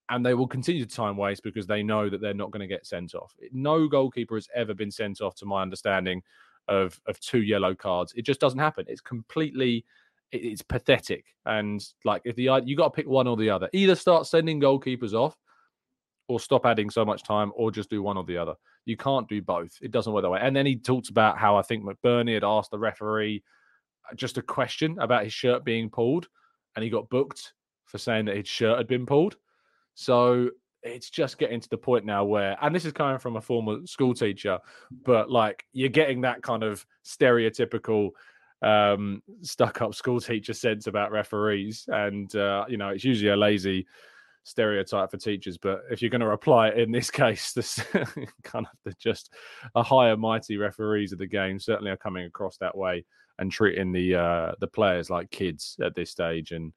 and 0.09 0.25
they 0.26 0.35
will 0.35 0.47
continue 0.47 0.85
to 0.85 0.95
time 0.95 1.16
waste 1.16 1.42
because 1.42 1.66
they 1.66 1.83
know 1.83 2.09
that 2.11 2.21
they're 2.21 2.35
not 2.35 2.50
going 2.50 2.61
to 2.61 2.66
get 2.66 2.87
sent 2.87 3.14
off. 3.14 3.35
No 3.52 3.87
goalkeeper 3.87 4.35
has 4.35 4.49
ever 4.54 4.75
been 4.75 4.90
sent 4.90 5.21
off, 5.21 5.37
to 5.37 5.47
my 5.47 5.62
understanding, 5.62 6.23
of 6.69 7.00
of 7.07 7.19
two 7.21 7.42
yellow 7.42 7.75
cards. 7.75 8.12
It 8.16 8.23
just 8.23 8.40
doesn't 8.40 8.59
happen. 8.59 8.85
It's 8.88 9.00
completely, 9.00 9.85
it's 10.33 10.62
pathetic. 10.62 11.26
And 11.47 11.85
like, 12.04 12.23
if 12.25 12.37
the 12.37 12.50
you 12.64 12.76
got 12.76 12.85
to 12.85 12.90
pick 12.90 13.07
one 13.07 13.28
or 13.28 13.37
the 13.37 13.50
other, 13.50 13.69
either 13.73 13.95
start 13.95 14.26
sending 14.26 14.61
goalkeepers 14.61 15.12
off, 15.12 15.37
or 16.30 16.38
stop 16.38 16.64
adding 16.64 16.88
so 16.88 17.04
much 17.04 17.25
time, 17.25 17.50
or 17.56 17.72
just 17.72 17.90
do 17.90 18.02
one 18.02 18.16
or 18.16 18.25
the 18.25 18.37
other. 18.37 18.54
You 18.84 18.96
can't 18.96 19.28
do 19.28 19.42
both. 19.42 19.72
It 19.82 19.90
doesn't 19.90 20.12
work 20.12 20.22
that 20.22 20.30
way. 20.30 20.38
And 20.40 20.54
then 20.54 20.64
he 20.64 20.76
talks 20.76 21.08
about 21.08 21.38
how 21.38 21.56
I 21.56 21.62
think 21.62 21.84
McBurnie 21.84 22.34
had 22.34 22.44
asked 22.44 22.70
the 22.70 22.78
referee 22.78 23.42
just 24.14 24.38
a 24.38 24.42
question 24.42 24.96
about 25.00 25.25
his 25.25 25.32
shirt 25.32 25.64
being 25.64 25.90
pulled, 25.90 26.28
and 26.76 26.84
he 26.84 26.90
got 26.90 27.10
booked 27.10 27.52
for 27.84 27.99
saying 27.99 28.26
that 28.26 28.37
his 28.37 28.46
shirt 28.46 28.78
had 28.78 28.87
been 28.87 29.06
pulled. 29.06 29.37
So 29.94 30.50
it's 30.84 31.10
just 31.10 31.37
getting 31.37 31.60
to 31.60 31.68
the 31.68 31.76
point 31.76 32.04
now 32.04 32.25
where, 32.25 32.56
and 32.62 32.75
this 32.75 32.84
is 32.84 32.92
coming 32.92 33.18
from 33.18 33.37
a 33.37 33.40
former 33.40 33.84
school 33.87 34.14
teacher, 34.14 34.60
but 35.04 35.30
like 35.30 35.64
you're 35.72 35.88
getting 35.88 36.20
that 36.20 36.42
kind 36.42 36.62
of 36.62 36.87
stereotypical 37.04 38.10
um 38.62 39.22
stuck 39.40 39.80
up 39.80 39.94
school 39.94 40.20
teacher 40.20 40.52
sense 40.52 40.87
about 40.87 41.10
referees 41.10 41.87
and 41.88 42.37
uh 42.37 42.62
you 42.68 42.76
know 42.76 42.90
it's 42.90 43.04
usually 43.04 43.30
a 43.30 43.37
lazy 43.37 43.87
stereotype 44.44 45.11
for 45.11 45.16
teachers 45.16 45.59
but 45.59 45.82
if 45.90 46.00
you're 46.00 46.11
going 46.11 46.20
to 46.20 46.30
apply 46.30 46.68
it 46.68 46.78
in 46.78 46.90
this 46.90 47.11
case 47.23 47.52
this 47.52 47.80
kind 48.42 48.66
of 48.66 48.78
the 48.85 48.92
just 48.99 49.32
a 49.75 49.82
higher 49.82 50.16
mighty 50.16 50.56
referees 50.56 51.12
of 51.12 51.18
the 51.18 51.26
game 51.26 51.59
certainly 51.59 51.90
are 51.90 51.97
coming 51.97 52.25
across 52.25 52.56
that 52.56 52.76
way 52.76 53.04
and 53.38 53.50
treating 53.50 53.92
the 53.92 54.14
uh 54.14 54.52
the 54.61 54.66
players 54.66 55.11
like 55.11 55.30
kids 55.30 55.76
at 55.82 55.94
this 55.94 56.11
stage. 56.11 56.52
And 56.52 56.73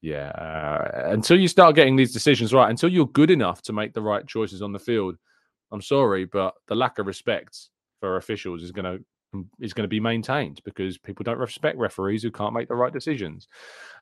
yeah 0.00 0.28
uh, 0.30 1.10
until 1.10 1.38
you 1.38 1.48
start 1.48 1.74
getting 1.74 1.96
these 1.96 2.12
decisions 2.12 2.52
right 2.54 2.70
until 2.70 2.88
you're 2.88 3.08
good 3.08 3.30
enough 3.30 3.62
to 3.62 3.72
make 3.72 3.92
the 3.94 4.02
right 4.02 4.26
choices 4.28 4.62
on 4.62 4.72
the 4.72 4.78
field 4.78 5.16
i'm 5.72 5.82
sorry 5.82 6.24
but 6.24 6.54
the 6.68 6.74
lack 6.74 6.98
of 6.98 7.06
respect 7.06 7.68
for 7.98 8.16
officials 8.16 8.62
is 8.62 8.70
going 8.70 8.84
to 8.84 9.04
is 9.60 9.72
going 9.72 9.84
to 9.84 9.88
be 9.88 10.00
maintained 10.00 10.60
because 10.64 10.98
people 10.98 11.22
don't 11.22 11.38
respect 11.38 11.76
referees 11.76 12.22
who 12.22 12.30
can't 12.30 12.54
make 12.54 12.68
the 12.68 12.74
right 12.74 12.92
decisions. 12.92 13.48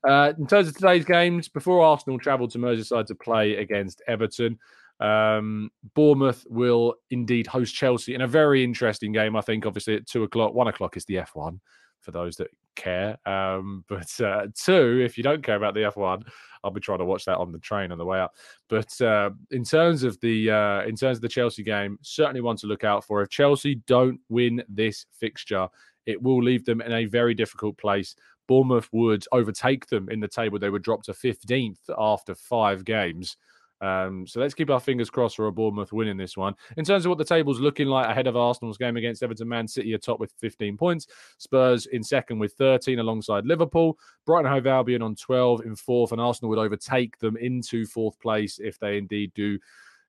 Uh, 0.07 0.33
in 0.39 0.47
terms 0.47 0.69
of 0.69 0.75
today's 0.75 1.05
games, 1.05 1.49
before 1.49 1.85
Arsenal 1.85 2.19
travel 2.19 2.49
to 2.49 2.59
Merseyside 2.59 3.07
to 3.07 3.15
play 3.15 3.57
against 3.57 4.03
Everton, 4.07 4.59
um, 5.01 5.71
Bournemouth 5.95 6.47
will 6.49 6.95
indeed 7.11 7.47
host 7.47 7.75
Chelsea 7.75 8.15
in 8.15 8.23
a 8.23 8.27
very 8.27 8.65
interesting 8.65 9.13
game. 9.13 9.37
I 9.37 9.41
think, 9.41 9.67
obviously, 9.67 9.97
at 9.97 10.07
two 10.07 10.23
o'clock, 10.23 10.55
one 10.55 10.69
o'clock 10.69 10.97
is 10.97 11.05
the 11.05 11.17
F1 11.17 11.59
for 12.01 12.13
those 12.13 12.37
that 12.37 12.49
care. 12.77 13.19
Um, 13.27 13.85
but 13.89 14.21
uh, 14.21 14.47
two, 14.55 15.03
if 15.05 15.17
you 15.19 15.25
don't 15.25 15.43
care 15.43 15.57
about 15.57 15.75
the 15.75 15.81
F1, 15.81 16.27
I'll 16.67 16.73
be 16.73 16.81
trying 16.81 16.99
to 16.99 17.05
watch 17.05 17.25
that 17.27 17.39
on 17.39 17.53
the 17.53 17.61
train 17.61 17.93
on 17.93 17.99
the 17.99 18.05
way 18.05 18.21
up. 18.21 18.35
But 18.69 19.01
uh, 19.01 19.31
in 19.53 19.63
terms 19.63 20.03
of 20.03 20.19
the 20.21 20.51
uh, 20.51 20.83
in 20.83 20.97
terms 20.97 21.19
of 21.19 21.23
the 21.23 21.29
Chelsea 21.29 21.63
game, 21.63 21.97
certainly 22.03 22.41
one 22.41 22.57
to 22.57 22.67
look 22.67 22.83
out 22.83 23.05
for. 23.05 23.23
If 23.23 23.31
Chelsea 23.31 23.77
don't 23.87 24.21
win 24.29 24.65
this 24.69 25.07
fixture, 25.13 25.69
it 26.07 26.21
will 26.21 26.43
leave 26.43 26.65
them 26.65 26.81
in 26.81 26.93
a 26.93 27.05
very 27.05 27.35
difficult 27.35 27.79
place. 27.79 28.17
Bournemouth 28.49 28.89
would 28.93 29.25
overtake 29.31 29.87
them 29.87 30.09
in 30.11 30.19
the 30.19 30.29
table. 30.29 30.59
They 30.59 30.71
would 30.71 30.83
drop 30.83 31.05
to 31.05 31.13
15th 31.13 31.79
after 31.97 32.35
five 32.35 32.85
games. 32.85 33.37
Um, 33.81 34.27
so 34.27 34.41
let's 34.41 34.55
keep 34.55 34.71
our 34.71 34.81
fingers 34.81 35.11
crossed 35.11 35.37
for 35.37 35.47
a 35.47 35.53
Bournemouth 35.53 35.93
win 35.93 36.09
in 36.09 36.17
this 36.17 36.37
one. 36.37 36.55
In 36.77 36.85
terms 36.85 37.05
of 37.05 37.11
what 37.11 37.19
the 37.19 37.25
table's 37.25 37.61
looking 37.61 37.89
like 37.89 38.09
ahead 38.09 38.27
of 38.27 38.37
Arsenal's 38.37 38.79
game 38.79 38.97
against 38.97 39.23
Everton, 39.23 39.49
Man 39.49 39.69
City 39.69 39.93
atop 39.93 40.19
with 40.19 40.33
15 40.39 40.77
points, 40.77 41.07
Spurs 41.39 41.87
in 41.87 42.03
second 42.03 42.39
with 42.39 42.55
13 42.55 42.99
alongside 42.99 43.45
Liverpool, 43.45 43.99
Brighton 44.25 44.51
Hove 44.51 44.67
Albion 44.67 45.03
on 45.03 45.15
12 45.15 45.63
in 45.67 45.77
fourth, 45.77 46.13
and 46.13 46.21
Arsenal 46.21 46.51
would 46.51 46.59
overtake 46.59 47.19
them 47.19 47.37
into 47.37 47.87
fourth 47.87 48.19
place 48.21 48.59
if 48.59 48.79
they 48.79 48.97
indeed 48.97 49.33
do 49.35 49.59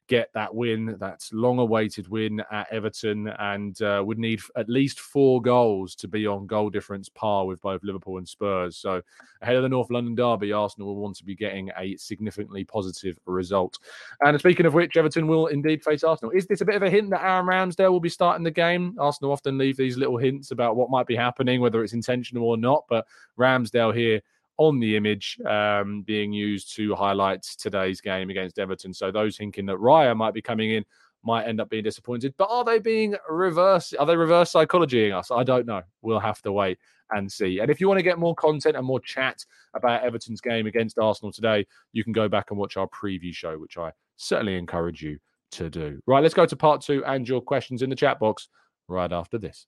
get 0.07 0.31
that 0.33 0.53
win, 0.53 0.95
that 0.99 1.27
long 1.31 1.59
awaited 1.59 2.07
win 2.07 2.41
at 2.51 2.67
Everton, 2.71 3.27
and 3.39 3.81
uh, 3.81 4.01
would 4.05 4.17
need 4.17 4.39
at 4.55 4.69
least 4.69 4.99
four 4.99 5.41
goals 5.41 5.95
to 5.95 6.07
be 6.07 6.25
on 6.25 6.47
goal 6.47 6.69
difference 6.69 7.09
par 7.09 7.45
with 7.45 7.61
both 7.61 7.83
Liverpool 7.83 8.17
and 8.17 8.27
Spurs. 8.27 8.77
So, 8.77 9.01
ahead 9.41 9.55
of 9.55 9.63
the 9.63 9.69
North 9.69 9.91
London 9.91 10.15
Derby, 10.15 10.51
Arsenal 10.51 10.87
will 10.87 11.01
want 11.01 11.15
to 11.17 11.23
be 11.23 11.35
getting 11.35 11.69
a 11.77 11.95
significantly 11.97 12.63
positive 12.63 13.19
result. 13.25 13.79
And 14.21 14.39
speaking 14.39 14.65
of 14.65 14.73
which, 14.73 14.97
Everton 14.97 15.27
will 15.27 15.47
indeed 15.47 15.83
face 15.83 16.03
Arsenal. 16.03 16.31
Is 16.31 16.47
this 16.47 16.61
a 16.61 16.65
bit 16.65 16.75
of 16.75 16.83
a 16.83 16.89
hint 16.89 17.09
that 17.11 17.23
Aaron 17.23 17.45
Ramsdale 17.45 17.91
will 17.91 17.99
be 17.99 18.09
starting 18.09 18.43
the 18.43 18.51
game? 18.51 18.95
Arsenal 18.99 19.31
often 19.31 19.57
leave 19.57 19.77
these 19.77 19.97
little 19.97 20.17
hints 20.17 20.51
about 20.51 20.75
what 20.75 20.89
might 20.89 21.07
be 21.07 21.15
happening, 21.15 21.61
whether 21.61 21.83
it's 21.83 21.93
intentional 21.93 22.47
or 22.47 22.57
not, 22.57 22.85
but 22.89 23.05
Ramsdale 23.37 23.95
here 23.95 24.21
on 24.57 24.79
the 24.79 24.95
image 24.97 25.37
um, 25.45 26.01
being 26.01 26.33
used 26.33 26.75
to 26.75 26.95
highlight 26.95 27.43
today's 27.43 28.01
game 28.01 28.29
against 28.29 28.59
Everton. 28.59 28.93
So 28.93 29.11
those 29.11 29.37
thinking 29.37 29.65
that 29.67 29.77
Raya 29.77 30.15
might 30.15 30.33
be 30.33 30.41
coming 30.41 30.71
in 30.71 30.83
might 31.23 31.45
end 31.45 31.61
up 31.61 31.69
being 31.69 31.83
disappointed. 31.83 32.33
But 32.37 32.49
are 32.49 32.63
they 32.63 32.79
being 32.79 33.15
reverse? 33.29 33.93
Are 33.93 34.05
they 34.05 34.15
reverse 34.15 34.51
psychologying 34.51 35.17
us? 35.17 35.31
I 35.31 35.43
don't 35.43 35.65
know. 35.65 35.81
We'll 36.01 36.19
have 36.19 36.41
to 36.43 36.51
wait 36.51 36.79
and 37.11 37.31
see. 37.31 37.59
And 37.59 37.69
if 37.69 37.79
you 37.79 37.87
want 37.87 37.99
to 37.99 38.03
get 38.03 38.19
more 38.19 38.35
content 38.35 38.75
and 38.75 38.85
more 38.85 38.99
chat 38.99 39.43
about 39.73 40.03
Everton's 40.03 40.41
game 40.41 40.67
against 40.67 40.97
Arsenal 40.97 41.31
today, 41.31 41.65
you 41.93 42.03
can 42.03 42.13
go 42.13 42.27
back 42.27 42.47
and 42.49 42.59
watch 42.59 42.77
our 42.77 42.87
preview 42.87 43.33
show, 43.33 43.57
which 43.57 43.77
I 43.77 43.91
certainly 44.17 44.57
encourage 44.57 45.01
you 45.01 45.19
to 45.51 45.69
do. 45.69 45.99
Right, 46.07 46.21
let's 46.21 46.33
go 46.33 46.45
to 46.45 46.55
part 46.55 46.81
two 46.81 47.03
and 47.05 47.27
your 47.27 47.41
questions 47.41 47.81
in 47.81 47.89
the 47.89 47.95
chat 47.95 48.19
box 48.19 48.49
right 48.87 49.11
after 49.11 49.37
this. 49.37 49.67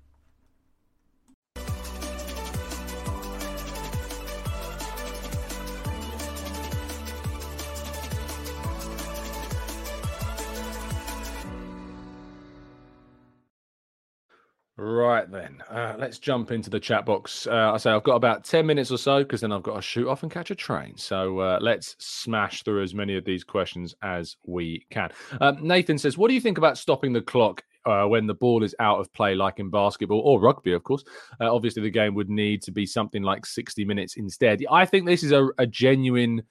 Right 14.81 15.29
then, 15.29 15.61
uh, 15.69 15.93
let's 15.99 16.17
jump 16.17 16.49
into 16.49 16.71
the 16.71 16.79
chat 16.79 17.05
box. 17.05 17.45
Uh, 17.45 17.71
I 17.71 17.77
say 17.77 17.91
I've 17.91 18.01
got 18.01 18.15
about 18.15 18.43
10 18.43 18.65
minutes 18.65 18.89
or 18.89 18.97
so 18.97 19.19
because 19.19 19.41
then 19.41 19.51
I've 19.51 19.61
got 19.61 19.75
to 19.75 19.81
shoot 19.81 20.07
off 20.07 20.23
and 20.23 20.31
catch 20.31 20.49
a 20.49 20.55
train. 20.55 20.97
So 20.97 21.37
uh, 21.37 21.59
let's 21.61 21.95
smash 21.99 22.63
through 22.63 22.81
as 22.81 22.95
many 22.95 23.15
of 23.15 23.23
these 23.23 23.43
questions 23.43 23.93
as 24.01 24.37
we 24.43 24.83
can. 24.89 25.11
Um, 25.39 25.59
Nathan 25.61 25.99
says, 25.99 26.17
What 26.17 26.29
do 26.29 26.33
you 26.33 26.41
think 26.41 26.57
about 26.57 26.79
stopping 26.79 27.13
the 27.13 27.21
clock 27.21 27.63
uh, 27.85 28.05
when 28.05 28.25
the 28.25 28.33
ball 28.33 28.63
is 28.63 28.73
out 28.79 28.97
of 28.97 29.13
play, 29.13 29.35
like 29.35 29.59
in 29.59 29.69
basketball 29.69 30.21
or 30.21 30.41
rugby, 30.41 30.73
of 30.73 30.83
course. 30.83 31.03
Uh, 31.39 31.53
obviously, 31.53 31.83
the 31.83 31.91
game 31.91 32.15
would 32.15 32.31
need 32.31 32.63
to 32.63 32.71
be 32.71 32.87
something 32.87 33.21
like 33.21 33.45
60 33.45 33.85
minutes 33.85 34.17
instead. 34.17 34.65
I 34.71 34.85
think 34.85 35.05
this 35.05 35.21
is 35.21 35.31
a, 35.31 35.47
a 35.59 35.67
genuine 35.67 36.41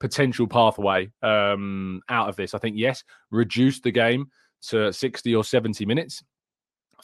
potential 0.00 0.46
pathway 0.46 1.10
um, 1.22 2.02
out 2.10 2.28
of 2.28 2.36
this. 2.36 2.52
I 2.52 2.58
think, 2.58 2.76
yes, 2.76 3.04
reduce 3.30 3.80
the 3.80 3.90
game 3.90 4.26
to 4.68 4.92
60 4.92 5.34
or 5.34 5.44
70 5.44 5.86
minutes 5.86 6.22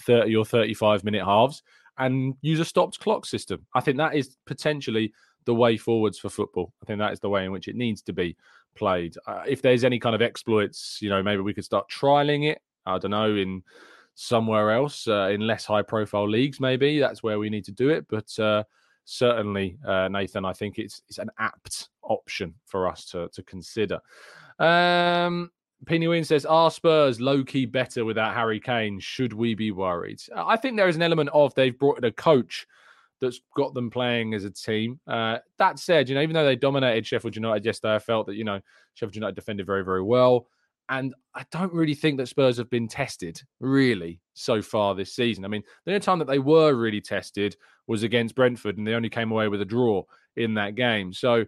30 0.01 0.37
or 0.37 0.45
35 0.45 1.05
minute 1.05 1.25
halves 1.25 1.63
and 1.99 2.35
use 2.41 2.61
a 2.61 2.65
stopped 2.65 2.99
clock 3.01 3.27
system. 3.27 3.67
I 3.75 3.81
think 3.81 3.99
that 3.99 4.15
is 4.15 4.37
potentially 4.47 5.13
the 5.45 5.55
way 5.55 5.77
forwards 5.77 6.19
for 6.19 6.31
football. 6.31 6.73
I 6.83 6.87
think 6.87 6.99
that 6.99 7.13
is 7.13 7.21
the 7.21 7.29
way 7.29 7.45
in 7.45 7.53
which 7.53 7.69
it 7.69 7.77
needs 7.77 8.03
to 8.03 8.13
be 8.13 8.37
played. 8.75 9.17
Uh, 9.27 9.43
if 9.47 9.63
there's 9.63 9.85
any 9.85 9.99
kind 9.99 10.15
of 10.15 10.23
exploits, 10.23 10.99
you 11.01 11.09
know, 11.09 11.23
maybe 11.23 11.43
we 11.43 11.55
could 11.55 11.65
start 11.65 11.91
trialing 11.91 12.51
it. 12.51 12.61
I 12.87 12.99
don't 12.99 13.11
know 13.11 13.35
in 13.35 13.63
somewhere 14.15 14.71
else 14.71 15.07
uh, 15.09 15.29
in 15.33 15.47
less 15.47 15.65
high 15.65 15.83
profile 15.83 16.29
leagues. 16.29 16.61
Maybe 16.61 16.99
that's 16.99 17.23
where 17.23 17.39
we 17.39 17.51
need 17.51 17.65
to 17.65 17.73
do 17.73 17.91
it. 17.91 18.07
But 18.09 18.39
uh, 18.39 18.65
certainly, 19.05 19.79
uh, 19.87 20.09
Nathan, 20.09 20.45
I 20.45 20.53
think 20.53 20.79
it's 20.79 21.03
it's 21.09 21.19
an 21.19 21.31
apt 21.39 21.89
option 22.03 22.55
for 22.67 22.89
us 22.89 23.05
to 23.07 23.29
to 23.33 23.43
consider. 23.43 24.01
Um, 24.59 25.51
Penny 25.87 26.09
Win 26.09 26.25
says, 26.25 26.45
Are 26.45 26.71
Spurs 26.71 27.21
low 27.21 27.43
key 27.43 27.67
better 27.67 28.05
without 28.05 28.35
Harry 28.35 28.61
Kane? 28.61 29.01
Should 29.01 29.33
we 29.33 29.55
be 29.55 29.71
worried? 29.71 30.21
I 30.37 30.57
think 30.57 30.77
there 30.77 30.89
is 30.89 30.97
an 30.97 31.03
element 31.03 31.31
of 31.33 31.55
they've 31.55 31.79
brought 31.79 31.99
in 31.99 32.05
a 32.05 32.13
coach 32.13 32.67
that's 33.21 33.41
got 33.57 33.75
them 33.75 33.91
playing 33.91 34.35
as 34.35 34.45
a 34.45 34.51
team. 34.51 34.99
Uh, 35.07 35.39
that 35.59 35.79
said, 35.79 36.09
you 36.09 36.15
know, 36.15 36.23
even 36.23 36.35
though 36.35 36.45
they 36.45 36.57
dominated 36.57 37.07
Sheffield 37.07 37.37
United 37.37 37.65
yesterday, 37.65 37.95
I 37.95 37.99
felt 37.99 38.27
that, 38.27 38.37
you 38.37 38.45
know, 38.45 38.61
Sheffield 38.95 39.15
United 39.15 39.35
defended 39.35 39.67
very, 39.67 39.85
very 39.85 40.03
well. 40.03 40.47
and 40.91 41.15
I 41.35 41.45
don't 41.53 41.73
really 41.73 41.95
think 41.95 42.19
that 42.19 42.27
Spurs 42.27 42.59
have 42.59 42.69
been 42.69 42.89
tested 42.89 43.41
really 43.61 44.21
so 44.35 44.61
far 44.61 44.95
this 44.95 45.15
season. 45.15 45.45
I 45.45 45.49
mean, 45.49 45.63
the 45.85 45.93
only 45.93 46.01
time 46.01 46.19
that 46.19 46.27
they 46.27 46.41
were 46.41 46.75
really 46.75 47.01
tested 47.01 47.57
was 47.87 48.03
against 48.03 48.35
Brentford, 48.35 48.77
and 48.77 48.87
they 48.87 48.95
only 48.95 49.09
came 49.09 49.31
away 49.31 49.47
with 49.49 49.61
a 49.61 49.65
draw 49.65 50.03
in 50.37 50.55
that 50.55 50.75
game. 50.75 51.13
So 51.13 51.45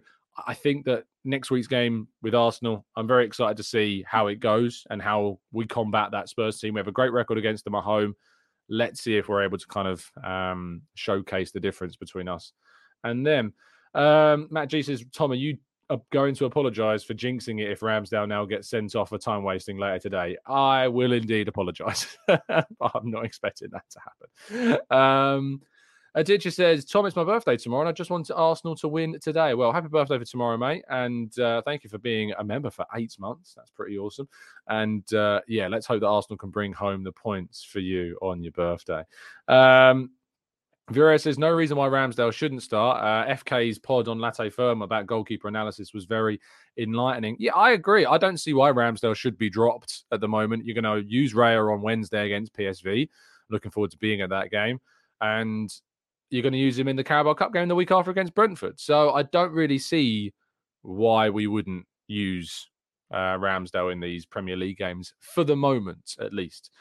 I 0.47 0.53
think 0.53 0.85
that 0.85 1.03
next 1.23 1.51
week's 1.51 1.67
game 1.67 2.07
with 2.21 2.35
Arsenal, 2.35 2.85
I'm 2.95 3.07
very 3.07 3.25
excited 3.25 3.57
to 3.57 3.63
see 3.63 4.03
how 4.07 4.27
it 4.27 4.39
goes 4.39 4.85
and 4.89 5.01
how 5.01 5.39
we 5.51 5.65
combat 5.65 6.11
that 6.11 6.29
Spurs 6.29 6.59
team. 6.59 6.73
We 6.73 6.79
have 6.79 6.87
a 6.87 6.91
great 6.91 7.11
record 7.11 7.37
against 7.37 7.63
them 7.63 7.75
at 7.75 7.83
home. 7.83 8.15
Let's 8.69 9.01
see 9.01 9.17
if 9.17 9.27
we're 9.27 9.43
able 9.43 9.57
to 9.57 9.67
kind 9.67 9.87
of 9.87 10.09
um, 10.23 10.81
showcase 10.95 11.51
the 11.51 11.59
difference 11.59 11.95
between 11.95 12.27
us 12.27 12.53
and 13.03 13.25
them. 13.25 13.53
Um, 13.93 14.47
Matt 14.51 14.69
G 14.69 14.81
says, 14.81 15.03
Tom, 15.13 15.31
are 15.31 15.35
you 15.35 15.57
going 16.11 16.33
to 16.35 16.45
apologise 16.45 17.03
for 17.03 17.13
jinxing 17.13 17.61
it 17.61 17.71
if 17.71 17.81
Ramsdale 17.81 18.27
now 18.27 18.45
gets 18.45 18.69
sent 18.69 18.95
off 18.95 19.09
for 19.09 19.17
time 19.17 19.43
wasting 19.43 19.77
later 19.77 19.99
today? 19.99 20.37
I 20.45 20.87
will 20.87 21.13
indeed 21.13 21.47
apologise, 21.47 22.17
but 22.27 22.43
I'm 22.49 23.11
not 23.11 23.25
expecting 23.25 23.69
that 23.71 23.83
to 23.91 23.99
happen. 23.99 24.97
Um, 24.97 25.61
Aditya 26.15 26.51
says, 26.51 26.85
Tom, 26.85 27.05
it's 27.05 27.15
my 27.15 27.23
birthday 27.23 27.57
tomorrow, 27.57 27.81
and 27.81 27.89
I 27.89 27.91
just 27.91 28.11
want 28.11 28.29
Arsenal 28.33 28.75
to 28.75 28.87
win 28.87 29.19
today. 29.19 29.55
Well, 29.55 29.71
happy 29.71 29.87
birthday 29.87 30.19
for 30.19 30.25
tomorrow, 30.25 30.57
mate. 30.57 30.83
And 30.89 31.37
uh, 31.39 31.63
thank 31.63 31.83
you 31.83 31.89
for 31.89 31.97
being 31.97 32.33
a 32.37 32.43
member 32.43 32.69
for 32.69 32.85
eight 32.95 33.15
months. 33.19 33.53
That's 33.55 33.71
pretty 33.71 33.97
awesome. 33.97 34.29
And 34.67 35.11
uh, 35.13 35.41
yeah, 35.47 35.67
let's 35.67 35.87
hope 35.87 36.01
that 36.01 36.07
Arsenal 36.07 36.37
can 36.37 36.51
bring 36.51 36.71
home 36.71 37.03
the 37.03 37.11
points 37.11 37.63
for 37.63 37.79
you 37.79 38.17
on 38.21 38.43
your 38.43 38.51
birthday. 38.51 39.03
Um, 39.47 40.11
Vera 40.91 41.17
says 41.17 41.39
no 41.39 41.49
reason 41.49 41.77
why 41.77 41.87
Ramsdale 41.87 42.33
shouldn't 42.33 42.61
start. 42.61 43.01
Uh, 43.01 43.33
FK's 43.33 43.79
pod 43.79 44.07
on 44.07 44.19
Latte 44.19 44.49
Firm 44.49 44.81
about 44.81 45.07
goalkeeper 45.07 45.47
analysis 45.47 45.93
was 45.93 46.05
very 46.05 46.39
enlightening. 46.77 47.37
Yeah, 47.39 47.55
I 47.55 47.71
agree. 47.71 48.05
I 48.05 48.17
don't 48.17 48.37
see 48.37 48.53
why 48.53 48.71
Ramsdale 48.71 49.15
should 49.15 49.37
be 49.37 49.49
dropped 49.49 50.03
at 50.11 50.19
the 50.19 50.27
moment. 50.27 50.65
You're 50.65 50.79
going 50.79 51.03
to 51.03 51.09
use 51.09 51.33
Raya 51.33 51.73
on 51.73 51.81
Wednesday 51.81 52.25
against 52.25 52.53
PSV. 52.53 53.09
Looking 53.49 53.71
forward 53.71 53.91
to 53.91 53.97
being 53.97 54.21
at 54.21 54.29
that 54.29 54.51
game. 54.51 54.79
And 55.21 55.73
you're 56.33 56.41
going 56.41 56.53
to 56.53 56.57
use 56.57 56.79
him 56.79 56.87
in 56.87 56.95
the 56.95 57.03
Carabao 57.03 57.35
Cup 57.35 57.53
game 57.53 57.67
the 57.67 57.75
week 57.75 57.91
after 57.91 58.09
against 58.09 58.33
Brentford. 58.33 58.79
So 58.79 59.11
I 59.11 59.21
don't 59.21 59.51
really 59.51 59.77
see 59.77 60.33
why 60.81 61.29
we 61.29 61.45
wouldn't 61.45 61.85
use 62.07 62.69
uh, 63.11 63.37
Ramsdale 63.37 63.91
in 63.91 63.99
these 63.99 64.25
Premier 64.25 64.57
League 64.57 64.79
games 64.79 65.13
for 65.19 65.43
the 65.43 65.55
moment, 65.55 66.15
at 66.19 66.33
least. 66.33 66.71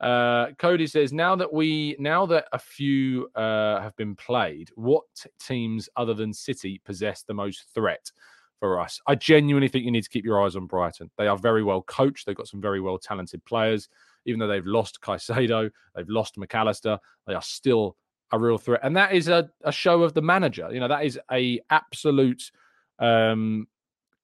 Uh, 0.00 0.46
Cody 0.58 0.86
says 0.86 1.12
now 1.12 1.36
that 1.36 1.52
we 1.52 1.94
now 1.98 2.24
that 2.24 2.46
a 2.52 2.58
few 2.58 3.28
uh, 3.34 3.82
have 3.82 3.94
been 3.96 4.16
played, 4.16 4.70
what 4.76 5.04
teams 5.38 5.90
other 5.96 6.14
than 6.14 6.32
City 6.32 6.80
possess 6.82 7.22
the 7.22 7.34
most 7.34 7.66
threat 7.74 8.10
for 8.60 8.80
us? 8.80 8.98
I 9.06 9.14
genuinely 9.14 9.68
think 9.68 9.84
you 9.84 9.90
need 9.90 10.04
to 10.04 10.10
keep 10.10 10.24
your 10.24 10.42
eyes 10.42 10.56
on 10.56 10.64
Brighton. 10.64 11.10
They 11.18 11.26
are 11.26 11.36
very 11.36 11.62
well 11.62 11.82
coached. 11.82 12.24
They've 12.24 12.34
got 12.34 12.48
some 12.48 12.62
very 12.62 12.80
well 12.80 12.96
talented 12.96 13.44
players. 13.44 13.90
Even 14.24 14.40
though 14.40 14.48
they've 14.48 14.66
lost 14.66 15.02
Caicedo, 15.02 15.70
they've 15.94 16.08
lost 16.08 16.38
Mac 16.38 16.54
Allister, 16.54 16.98
they 17.26 17.34
are 17.34 17.42
still 17.42 17.96
a 18.32 18.38
real 18.38 18.58
threat. 18.58 18.80
And 18.82 18.96
that 18.96 19.12
is 19.12 19.28
a, 19.28 19.50
a 19.62 19.70
show 19.72 20.02
of 20.02 20.14
the 20.14 20.22
manager. 20.22 20.68
You 20.72 20.80
know, 20.80 20.88
that 20.88 21.04
is 21.04 21.20
a 21.30 21.60
absolute 21.70 22.50
um, 22.98 23.68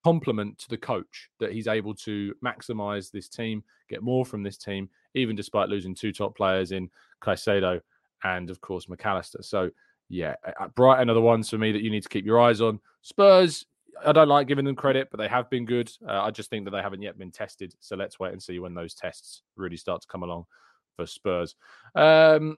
compliment 0.03 0.59
to 0.59 0.69
the 0.71 0.79
coach 0.79 1.29
that 1.39 1.53
he's 1.53 1.67
able 1.67 1.95
to 1.95 2.35
maximize 2.45 3.11
this 3.11 3.29
team, 3.29 3.63
get 3.89 4.03
more 4.03 4.25
from 4.25 4.43
this 4.43 4.57
team, 4.57 4.89
even 5.15 5.37
despite 5.37 5.69
losing 5.69 5.95
two 5.95 6.13
top 6.13 6.37
players 6.37 6.73
in 6.73 6.91
Caicedo 7.23 7.81
and, 8.25 8.51
of 8.51 8.61
course, 8.61 8.89
Mac 8.89 9.05
Allister. 9.05 9.43
So, 9.43 9.71
yeah, 10.09 10.35
Brighton 10.75 11.11
are 11.11 11.15
the 11.15 11.21
ones 11.21 11.51
for 11.51 11.59
me 11.59 11.71
that 11.73 11.83
you 11.83 11.91
need 11.91 12.03
to 12.03 12.09
keep 12.09 12.25
your 12.25 12.41
eyes 12.41 12.61
on. 12.61 12.81
Spurs, 13.03 13.67
I 14.07 14.13
don't 14.13 14.29
like 14.29 14.47
giving 14.47 14.65
them 14.65 14.77
credit, 14.77 15.09
but 15.11 15.19
they 15.19 15.29
have 15.29 15.51
been 15.51 15.67
good. 15.67 15.91
Uh, 16.07 16.23
I 16.23 16.31
just 16.31 16.49
think 16.49 16.65
that 16.65 16.71
they 16.71 16.81
haven't 16.81 17.03
yet 17.03 17.19
been 17.19 17.31
tested. 17.31 17.75
So 17.81 17.97
let's 17.97 18.19
wait 18.19 18.33
and 18.33 18.43
see 18.43 18.59
when 18.59 18.75
those 18.75 18.95
tests 18.95 19.43
really 19.57 19.77
start 19.77 20.01
to 20.03 20.09
come 20.09 20.23
along 20.23 20.47
for 20.97 21.05
Spurs. 21.05 21.57
Um, 21.95 22.57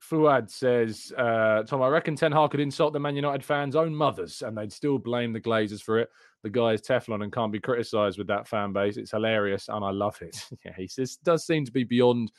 Fuad 0.00 0.50
says, 0.50 1.12
uh, 1.16 1.64
Tom, 1.64 1.82
I 1.82 1.88
reckon 1.88 2.14
Ten 2.14 2.32
Hag 2.32 2.50
could 2.50 2.60
insult 2.60 2.92
the 2.92 3.00
Man 3.00 3.16
United 3.16 3.44
fans' 3.44 3.76
own 3.76 3.94
mothers 3.94 4.42
and 4.42 4.56
they'd 4.56 4.72
still 4.72 4.98
blame 4.98 5.32
the 5.32 5.40
Glazers 5.40 5.82
for 5.82 5.98
it. 5.98 6.08
The 6.42 6.50
guy 6.50 6.72
is 6.72 6.82
Teflon 6.82 7.22
and 7.22 7.32
can't 7.32 7.52
be 7.52 7.60
criticised 7.60 8.16
with 8.16 8.28
that 8.28 8.46
fan 8.46 8.72
base. 8.72 8.96
It's 8.96 9.10
hilarious 9.10 9.68
and 9.68 9.84
I 9.84 9.90
love 9.90 10.20
it. 10.22 10.36
yeah, 10.64 10.72
he 10.76 10.86
says, 10.86 11.16
does 11.16 11.46
seem 11.46 11.64
to 11.64 11.72
be 11.72 11.84
beyond 11.84 12.30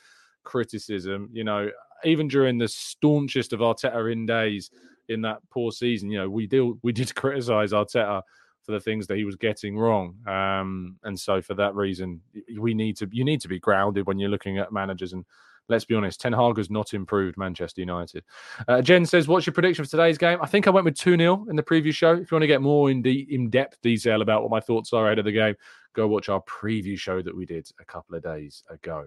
criticism. 0.42 1.28
You 1.32 1.44
know, 1.44 1.70
even 2.04 2.28
during 2.28 2.56
the 2.56 2.68
staunchest 2.68 3.52
of 3.52 3.60
Arteta 3.60 4.10
in 4.10 4.26
days 4.26 4.70
in 5.08 5.20
that 5.22 5.38
poor 5.50 5.70
season, 5.70 6.10
you 6.10 6.18
know, 6.18 6.30
we 6.30 6.46
did, 6.46 6.72
we 6.82 6.92
did 6.92 7.14
criticise 7.14 7.72
Arteta 7.72 8.22
for 8.62 8.72
the 8.72 8.80
things 8.80 9.06
that 9.06 9.16
he 9.16 9.24
was 9.24 9.36
getting 9.36 9.78
wrong. 9.78 10.16
Um, 10.26 10.96
and 11.04 11.18
so 11.18 11.42
for 11.42 11.54
that 11.54 11.74
reason, 11.74 12.22
we 12.58 12.72
need 12.72 12.96
to, 12.98 13.08
you 13.12 13.24
need 13.24 13.42
to 13.42 13.48
be 13.48 13.58
grounded 13.58 14.06
when 14.06 14.18
you're 14.18 14.30
looking 14.30 14.58
at 14.58 14.72
managers 14.72 15.12
and 15.12 15.24
let's 15.70 15.84
be 15.84 15.94
honest, 15.94 16.20
Ten 16.20 16.32
Hag 16.32 16.58
has 16.58 16.70
not 16.70 16.92
improved 16.92 17.38
Manchester 17.38 17.80
United. 17.80 18.24
Uh, 18.68 18.82
Jen 18.82 19.06
says, 19.06 19.28
What's 19.28 19.46
your 19.46 19.54
prediction 19.54 19.84
for 19.84 19.90
today's 19.90 20.18
game? 20.18 20.38
I 20.42 20.46
think 20.46 20.66
I 20.66 20.70
went 20.70 20.84
with 20.84 20.96
2 20.96 21.16
0 21.16 21.46
in 21.48 21.56
the 21.56 21.62
previous 21.62 21.96
show. 21.96 22.12
If 22.12 22.30
you 22.30 22.34
want 22.34 22.42
to 22.42 22.48
get 22.48 22.60
more 22.60 22.90
in, 22.90 23.02
de- 23.02 23.26
in 23.30 23.48
depth 23.48 23.80
detail 23.80 24.22
about 24.22 24.42
what 24.42 24.50
my 24.50 24.60
thoughts 24.60 24.92
are 24.92 25.06
ahead 25.06 25.18
of 25.18 25.24
the 25.24 25.32
game, 25.32 25.54
go 25.94 26.06
watch 26.06 26.28
our 26.28 26.42
preview 26.42 26.98
show 26.98 27.22
that 27.22 27.34
we 27.34 27.46
did 27.46 27.70
a 27.80 27.84
couple 27.84 28.14
of 28.14 28.22
days 28.22 28.64
ago. 28.68 29.06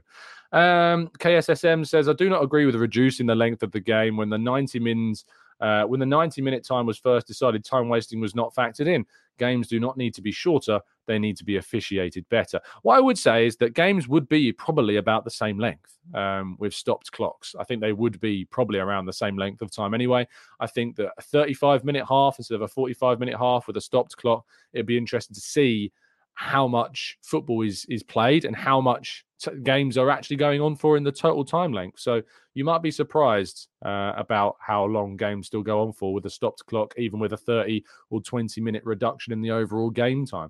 Um, 0.52 1.10
KSSM 1.20 1.88
says, 1.88 2.10
I 2.10 2.14
do 2.14 2.30
not 2.30 2.44
agree 2.44 2.66
with 2.66 2.76
reducing 2.76 3.26
the 3.26 3.36
length 3.36 3.64
of 3.64 3.72
the 3.72 3.80
game 3.80 4.18
when 4.18 4.30
the 4.30 4.38
90 4.38 4.80
mins. 4.80 5.26
Uh, 5.60 5.84
when 5.84 6.00
the 6.00 6.06
90 6.06 6.42
minute 6.42 6.66
time 6.66 6.86
was 6.86 6.98
first 6.98 7.28
decided, 7.28 7.64
time 7.64 7.90
wasting 7.90 8.20
was 8.20 8.36
not 8.36 8.54
factored 8.54 8.88
in. 8.88 9.06
Games 9.40 9.68
do 9.68 9.80
not 9.80 9.98
need 9.98 10.14
to 10.14 10.22
be 10.22 10.32
shorter, 10.32 10.80
they 11.08 11.18
need 11.18 11.36
to 11.38 11.44
be 11.44 11.58
officiated 11.58 12.28
better. 12.30 12.60
What 12.84 12.98
I 12.98 13.00
would 13.00 13.18
say 13.18 13.48
is 13.48 13.58
that 13.58 13.74
games 13.74 14.08
would 14.08 14.30
be 14.30 14.52
probably 14.52 14.98
about 14.98 15.24
the 15.24 15.32
same 15.32 15.58
length 15.58 15.98
um, 16.14 16.56
with 16.60 16.74
stopped 16.74 17.12
clocks. 17.12 17.56
I 17.60 17.64
think 17.64 17.82
they 17.82 17.94
would 17.94 18.20
be 18.20 18.46
probably 18.46 18.80
around 18.80 19.06
the 19.06 19.14
same 19.14 19.38
length 19.38 19.62
of 19.62 19.72
time 19.72 19.94
anyway. 19.94 20.28
I 20.60 20.68
think 20.68 20.96
that 20.98 21.14
a 21.18 21.22
35 21.22 21.84
minute 21.84 22.06
half 22.08 22.38
instead 22.38 22.56
of 22.56 22.62
a 22.62 22.68
45 22.68 23.20
minute 23.20 23.38
half 23.38 23.68
with 23.68 23.78
a 23.78 23.82
stopped 23.82 24.16
clock, 24.18 24.46
it'd 24.74 24.86
be 24.86 24.98
interesting 24.98 25.36
to 25.36 25.42
see 25.42 25.92
how 26.36 26.68
much 26.68 27.18
football 27.22 27.62
is 27.62 27.86
is 27.90 28.04
played 28.04 28.46
and 28.46 28.56
how 28.56 28.82
much 28.82 29.26
t- 29.40 29.52
games 29.64 29.98
are 29.98 30.10
actually 30.10 30.36
going 30.36 30.62
on 30.62 30.76
for 30.76 30.98
in 30.98 31.04
the 31.04 31.12
total 31.12 31.46
time 31.46 31.74
length. 31.74 32.00
So 32.00 32.22
you 32.54 32.64
might 32.64 32.82
be 32.82 32.92
surprised 32.92 33.68
uh, 33.86 34.14
about 34.16 34.56
how 34.60 34.86
long 34.86 35.16
games 35.16 35.48
still 35.48 35.64
go 35.64 35.82
on 35.82 35.94
for 35.94 36.14
with 36.14 36.26
a 36.26 36.30
stopped 36.30 36.66
clock, 36.66 36.94
even 36.98 37.20
with 37.20 37.34
a 37.34 37.38
30 37.38 37.84
or 38.10 38.22
20 38.22 38.62
minute 38.62 38.84
reduction 38.86 39.34
in 39.34 39.42
the 39.42 39.52
overall 39.52 39.90
game 39.90 40.26
time. 40.26 40.50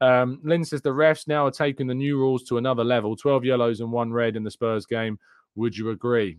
Um, 0.00 0.40
Lynn 0.42 0.64
says 0.64 0.82
the 0.82 0.90
refs 0.90 1.26
now 1.26 1.46
are 1.46 1.50
taking 1.50 1.86
the 1.86 1.94
new 1.94 2.18
rules 2.18 2.44
to 2.44 2.58
another 2.58 2.84
level 2.84 3.16
12 3.16 3.44
yellows 3.44 3.80
and 3.80 3.90
one 3.90 4.12
red 4.12 4.36
in 4.36 4.44
the 4.44 4.50
Spurs 4.50 4.86
game. 4.86 5.18
Would 5.54 5.76
you 5.76 5.90
agree? 5.90 6.38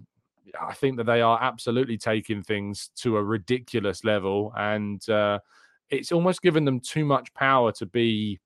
I 0.62 0.73
think 0.73 0.97
that 0.97 1.06
they 1.06 1.21
are 1.21 1.41
absolutely 1.41 1.97
taking 1.97 2.43
things 2.43 2.91
to 2.97 3.17
a 3.17 3.23
ridiculous 3.23 4.04
level, 4.04 4.54
and 4.56 5.08
uh, 5.10 5.39
it's 5.89 6.12
almost 6.12 6.41
given 6.41 6.65
them 6.65 6.80
too 6.80 7.04
much 7.04 7.34
power 7.34 7.71
to 7.73 7.86
be 7.86 8.39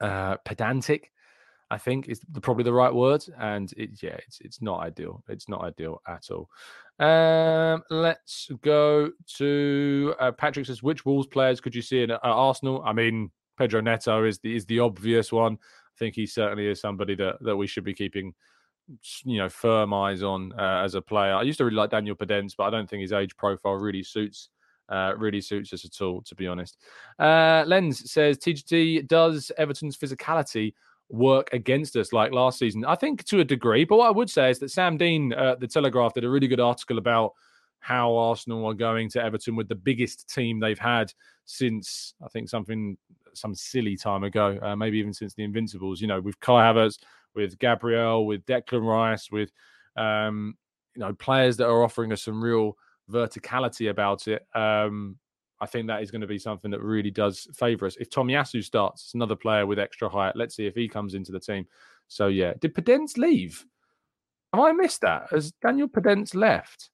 uh, 0.00 0.36
pedantic. 0.44 1.12
I 1.72 1.78
think 1.78 2.08
is 2.08 2.20
probably 2.42 2.64
the 2.64 2.72
right 2.72 2.92
word, 2.92 3.24
and 3.38 3.72
it, 3.76 4.02
yeah, 4.02 4.16
it's 4.26 4.40
it's 4.40 4.60
not 4.60 4.80
ideal. 4.80 5.22
It's 5.28 5.48
not 5.48 5.62
ideal 5.62 6.02
at 6.08 6.28
all. 6.30 6.48
Um, 6.98 7.82
let's 7.90 8.50
go 8.62 9.12
to 9.36 10.14
uh, 10.18 10.32
Patrick 10.32 10.66
says, 10.66 10.82
which 10.82 11.06
Wolves 11.06 11.28
players 11.28 11.60
could 11.60 11.74
you 11.74 11.80
see 11.80 12.02
in 12.02 12.10
uh, 12.10 12.18
Arsenal? 12.22 12.82
I 12.84 12.92
mean, 12.92 13.30
Pedro 13.56 13.80
Neto 13.80 14.24
is 14.24 14.40
the 14.40 14.54
is 14.54 14.66
the 14.66 14.80
obvious 14.80 15.30
one. 15.30 15.54
I 15.54 15.96
think 15.98 16.16
he 16.16 16.26
certainly 16.26 16.66
is 16.66 16.80
somebody 16.80 17.14
that 17.16 17.36
that 17.42 17.56
we 17.56 17.68
should 17.68 17.84
be 17.84 17.94
keeping 17.94 18.34
you 19.24 19.38
know 19.38 19.48
firm 19.48 19.94
eyes 19.94 20.22
on 20.22 20.52
uh, 20.58 20.82
as 20.84 20.96
a 20.96 21.02
player. 21.02 21.34
I 21.34 21.42
used 21.42 21.58
to 21.58 21.64
really 21.64 21.76
like 21.76 21.90
Daniel 21.90 22.16
Podence, 22.16 22.54
but 22.56 22.64
I 22.64 22.70
don't 22.70 22.90
think 22.90 23.02
his 23.02 23.12
age 23.12 23.36
profile 23.36 23.74
really 23.74 24.02
suits 24.02 24.48
uh, 24.90 25.14
really 25.16 25.40
suits 25.40 25.72
us 25.72 25.84
at 25.84 26.00
all, 26.00 26.22
to 26.22 26.34
be 26.34 26.46
honest. 26.46 26.76
Uh, 27.18 27.64
Lens 27.66 28.10
says 28.10 28.38
TGT 28.38 29.06
does 29.06 29.50
Everton's 29.56 29.96
physicality 29.96 30.74
work 31.08 31.48
against 31.52 31.96
us 31.96 32.12
like 32.12 32.32
last 32.32 32.58
season? 32.58 32.84
I 32.84 32.94
think 32.96 33.24
to 33.24 33.40
a 33.40 33.44
degree, 33.44 33.84
but 33.84 33.96
what 33.96 34.08
I 34.08 34.12
would 34.12 34.30
say 34.30 34.50
is 34.50 34.58
that 34.58 34.70
Sam 34.70 34.96
Dean, 34.96 35.32
uh, 35.32 35.56
the 35.56 35.68
Telegraph, 35.68 36.14
did 36.14 36.24
a 36.24 36.30
really 36.30 36.48
good 36.48 36.60
article 36.60 36.98
about 36.98 37.32
how 37.80 38.14
Arsenal 38.14 38.66
are 38.66 38.74
going 38.74 39.08
to 39.10 39.22
Everton 39.22 39.56
with 39.56 39.68
the 39.68 39.74
biggest 39.74 40.32
team 40.32 40.60
they've 40.60 40.78
had 40.78 41.12
since 41.46 42.14
I 42.22 42.28
think 42.28 42.48
something 42.48 42.96
some 43.32 43.54
silly 43.54 43.96
time 43.96 44.24
ago, 44.24 44.58
uh, 44.62 44.76
maybe 44.76 44.98
even 44.98 45.14
since 45.14 45.34
the 45.34 45.44
Invincibles. 45.44 46.00
You 46.00 46.08
know, 46.08 46.20
with 46.20 46.38
Kai 46.40 46.62
Havertz, 46.62 46.98
with 47.34 47.58
Gabriel, 47.58 48.26
with 48.26 48.44
Declan 48.46 48.86
Rice, 48.86 49.30
with 49.30 49.50
um, 49.96 50.56
you 50.94 51.00
know 51.00 51.14
players 51.14 51.56
that 51.56 51.66
are 51.66 51.82
offering 51.82 52.12
us 52.12 52.22
some 52.22 52.42
real 52.42 52.76
verticality 53.10 53.90
about 53.90 54.28
it. 54.28 54.46
Um, 54.54 55.16
I 55.60 55.66
think 55.66 55.86
that 55.88 56.02
is 56.02 56.10
going 56.10 56.22
to 56.22 56.26
be 56.26 56.38
something 56.38 56.70
that 56.70 56.82
really 56.82 57.10
does 57.10 57.46
favour 57.54 57.86
us. 57.86 57.96
If 58.00 58.08
Tomiyasu 58.10 58.64
starts, 58.64 59.04
it's 59.04 59.14
another 59.14 59.36
player 59.36 59.66
with 59.66 59.78
extra 59.78 60.08
height. 60.08 60.36
Let's 60.36 60.56
see 60.56 60.66
if 60.66 60.74
he 60.74 60.88
comes 60.88 61.14
into 61.14 61.32
the 61.32 61.40
team. 61.40 61.66
So 62.08 62.28
yeah, 62.28 62.54
did 62.60 62.74
Podence 62.74 63.18
leave? 63.18 63.64
Have 64.52 64.62
I 64.62 64.72
missed 64.72 65.02
that? 65.02 65.28
Has 65.30 65.52
Daniel 65.62 65.88
Podence 65.88 66.34
left? 66.34 66.90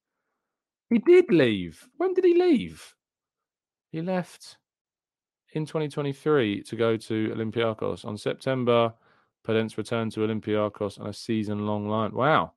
He 0.89 0.99
did 0.99 1.31
leave. 1.31 1.87
When 1.97 2.13
did 2.13 2.25
he 2.25 2.33
leave? 2.33 2.93
He 3.91 4.01
left 4.01 4.57
in 5.53 5.65
2023 5.65 6.63
to 6.63 6.75
go 6.75 6.97
to 6.97 7.33
Olympiacos 7.35 8.05
on 8.05 8.17
September. 8.17 8.93
Podence 9.45 9.77
returned 9.77 10.11
to 10.13 10.21
Olympiacos 10.21 10.99
on 10.99 11.07
a 11.07 11.13
season-long 11.13 11.87
loan. 11.87 12.13
Wow. 12.13 12.53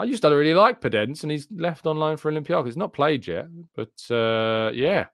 I 0.00 0.04
used 0.04 0.22
to 0.22 0.28
really 0.30 0.54
like 0.54 0.80
Podence, 0.80 1.22
and 1.22 1.30
he's 1.30 1.46
left 1.50 1.86
on 1.86 1.98
loan 1.98 2.16
for 2.16 2.32
Olympiacos. 2.32 2.64
He's 2.64 2.76
not 2.76 2.92
played 2.92 3.26
yet, 3.26 3.46
but 3.74 3.92
uh, 4.10 4.70
yeah, 4.72 5.06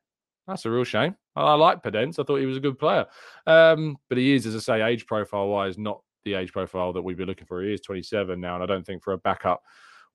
that's 0.46 0.64
a 0.64 0.70
real 0.70 0.84
shame. 0.84 1.16
I, 1.34 1.42
I 1.42 1.54
like 1.54 1.82
Podence. 1.82 2.20
I 2.20 2.22
thought 2.22 2.36
he 2.36 2.46
was 2.46 2.56
a 2.56 2.60
good 2.60 2.78
player, 2.78 3.06
um, 3.46 3.96
but 4.08 4.18
he 4.18 4.34
is, 4.34 4.46
as 4.46 4.54
I 4.54 4.58
say, 4.60 4.82
age 4.82 5.06
profile 5.06 5.48
wise, 5.48 5.76
not 5.76 6.02
the 6.24 6.34
age 6.34 6.52
profile 6.52 6.92
that 6.92 7.02
we'd 7.02 7.16
be 7.16 7.24
looking 7.24 7.46
for. 7.46 7.62
He 7.62 7.72
is 7.72 7.80
27 7.80 8.40
now, 8.40 8.54
and 8.54 8.62
I 8.62 8.66
don't 8.66 8.86
think 8.86 9.02
for 9.02 9.12
a 9.12 9.18
backup 9.18 9.62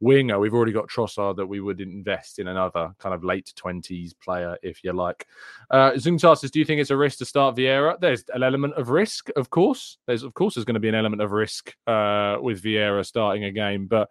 winger, 0.02 0.40
we've 0.40 0.54
already 0.54 0.72
got 0.72 0.90
Trossard 0.90 1.38
that 1.38 1.46
we 1.46 1.62
would 1.62 1.80
invest 1.80 2.40
in 2.40 2.48
another 2.48 2.94
kind 3.00 3.14
of 3.14 3.24
late 3.24 3.54
20s 3.56 4.14
player, 4.22 4.58
if 4.64 4.84
you 4.84 4.94
like. 4.94 5.28
Uh, 5.70 5.92
Zungtar 5.92 6.38
says, 6.38 6.52
Do 6.52 6.60
you 6.60 6.66
think 6.66 6.82
it's 6.82 6.90
a 6.90 6.98
risk 6.98 7.20
to 7.20 7.26
start 7.26 7.56
Vieira? 7.56 8.00
There's 8.00 8.24
an 8.34 8.44
element 8.44 8.74
of 8.74 8.90
risk, 8.90 9.30
of 9.36 9.50
course. 9.50 9.98
There's, 10.08 10.24
of 10.24 10.34
course, 10.34 10.56
there's 10.56 10.66
going 10.66 10.74
to 10.74 10.80
be 10.80 10.90
an 10.90 10.96
element 10.96 11.22
of 11.22 11.32
risk 11.32 11.76
uh, 11.88 12.38
with 12.42 12.64
Vieira 12.64 13.06
starting 13.06 13.46
a 13.46 13.52
game, 13.52 13.88
but 13.88 14.10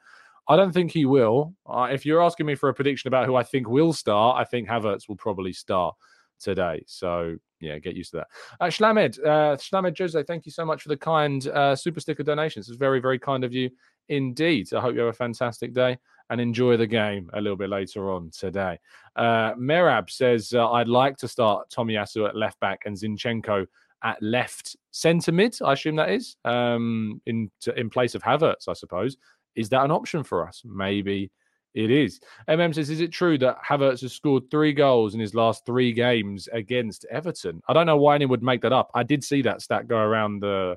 I 0.51 0.57
don't 0.57 0.73
think 0.73 0.91
he 0.91 1.07
will. 1.07 1.55
Uh, 1.65 1.89
if 1.93 2.05
you're 2.05 2.23
asking 2.23 2.47
me 2.47 2.57
for 2.57 2.69
a 2.69 2.75
prediction 2.75 3.07
about 3.07 3.27
who 3.27 3.37
I 3.37 3.45
think 3.45 3.69
will 3.69 3.93
start, 3.93 4.37
I 4.37 4.45
think 4.45 4.69
Havertz 4.69 5.09
will 5.09 5.17
probably 5.17 5.53
start 5.53 5.95
today. 6.41 6.83
So 6.89 7.37
yeah, 7.61 7.79
get 7.79 7.95
used 7.95 8.11
to 8.11 8.17
that. 8.17 8.27
Uh, 8.61 8.67
Shlamed, 8.67 9.19
uh, 9.21 9.57
Shlamed 9.57 9.97
Jose, 9.97 10.21
thank 10.25 10.47
you 10.47 10.53
so 10.53 10.65
much 10.65 10.83
for 10.83 10.89
the 10.89 10.97
kind 10.97 11.47
uh, 11.47 11.77
super 11.77 12.01
sticker 12.01 12.25
donations. 12.25 12.69
It's 12.69 12.79
very, 12.79 13.01
very 13.01 13.19
kind 13.19 13.45
of 13.45 13.53
you 13.53 13.71
indeed. 14.09 14.75
I 14.75 14.81
hope 14.81 14.95
you 14.95 15.01
have 15.01 15.11
a 15.11 15.13
fantastic 15.13 15.73
day 15.73 15.99
and 16.31 16.41
enjoy 16.41 16.77
the 16.77 16.87
game 16.87 17.31
a 17.35 17.41
little 17.41 17.57
bit 17.57 17.71
later 17.71 18.11
on 18.11 18.31
today. 18.37 18.79
Uh, 19.15 19.55
Merab 19.55 20.11
says, 20.11 20.53
uh, 20.53 20.69
I'd 20.73 20.89
like 20.89 21.17
to 21.19 21.29
start 21.29 21.71
Tomiyasu 21.71 22.29
at 22.29 22.35
left 22.35 22.59
back 22.59 22.81
and 22.87 22.97
Zinchenko 22.97 23.67
at 24.03 24.21
left 24.23 24.77
centre 24.91 25.33
mid. 25.33 25.57
I 25.63 25.75
assume 25.75 25.97
that 25.97 26.11
is 26.11 26.37
um, 26.45 27.21
in 27.27 27.51
in 27.77 27.91
place 27.91 28.15
of 28.15 28.23
Havertz, 28.23 28.69
I 28.69 28.73
suppose. 28.73 29.17
Is 29.55 29.69
that 29.71 29.85
an 29.85 29.91
option 29.91 30.23
for 30.23 30.47
us? 30.47 30.63
Maybe 30.65 31.31
it 31.75 31.91
is. 31.91 32.21
MM 32.49 32.75
says, 32.75 32.91
is 32.91 33.01
it 33.01 33.13
true 33.13 33.39
that 33.39 33.59
Havertz 33.69 34.01
has 34.03 34.13
scored 34.13 34.51
three 34.51 34.73
goals 34.73 35.15
in 35.15 35.21
his 35.21 35.35
last 35.35 35.65
three 35.65 35.93
games 35.93 36.49
against 36.53 37.07
Everton? 37.11 37.63
I 37.69 37.73
don't 37.73 37.87
know 37.87 37.97
why 37.97 38.17
anyone 38.17 38.31
would 38.31 38.43
make 38.43 38.63
that 38.63 38.73
up. 38.73 38.91
I 38.95 39.03
did 39.03 39.23
see 39.23 39.43
that 39.43 39.63
stat 39.63 39.89
go 39.89 39.99
around 39.99 40.41
the 40.41 40.77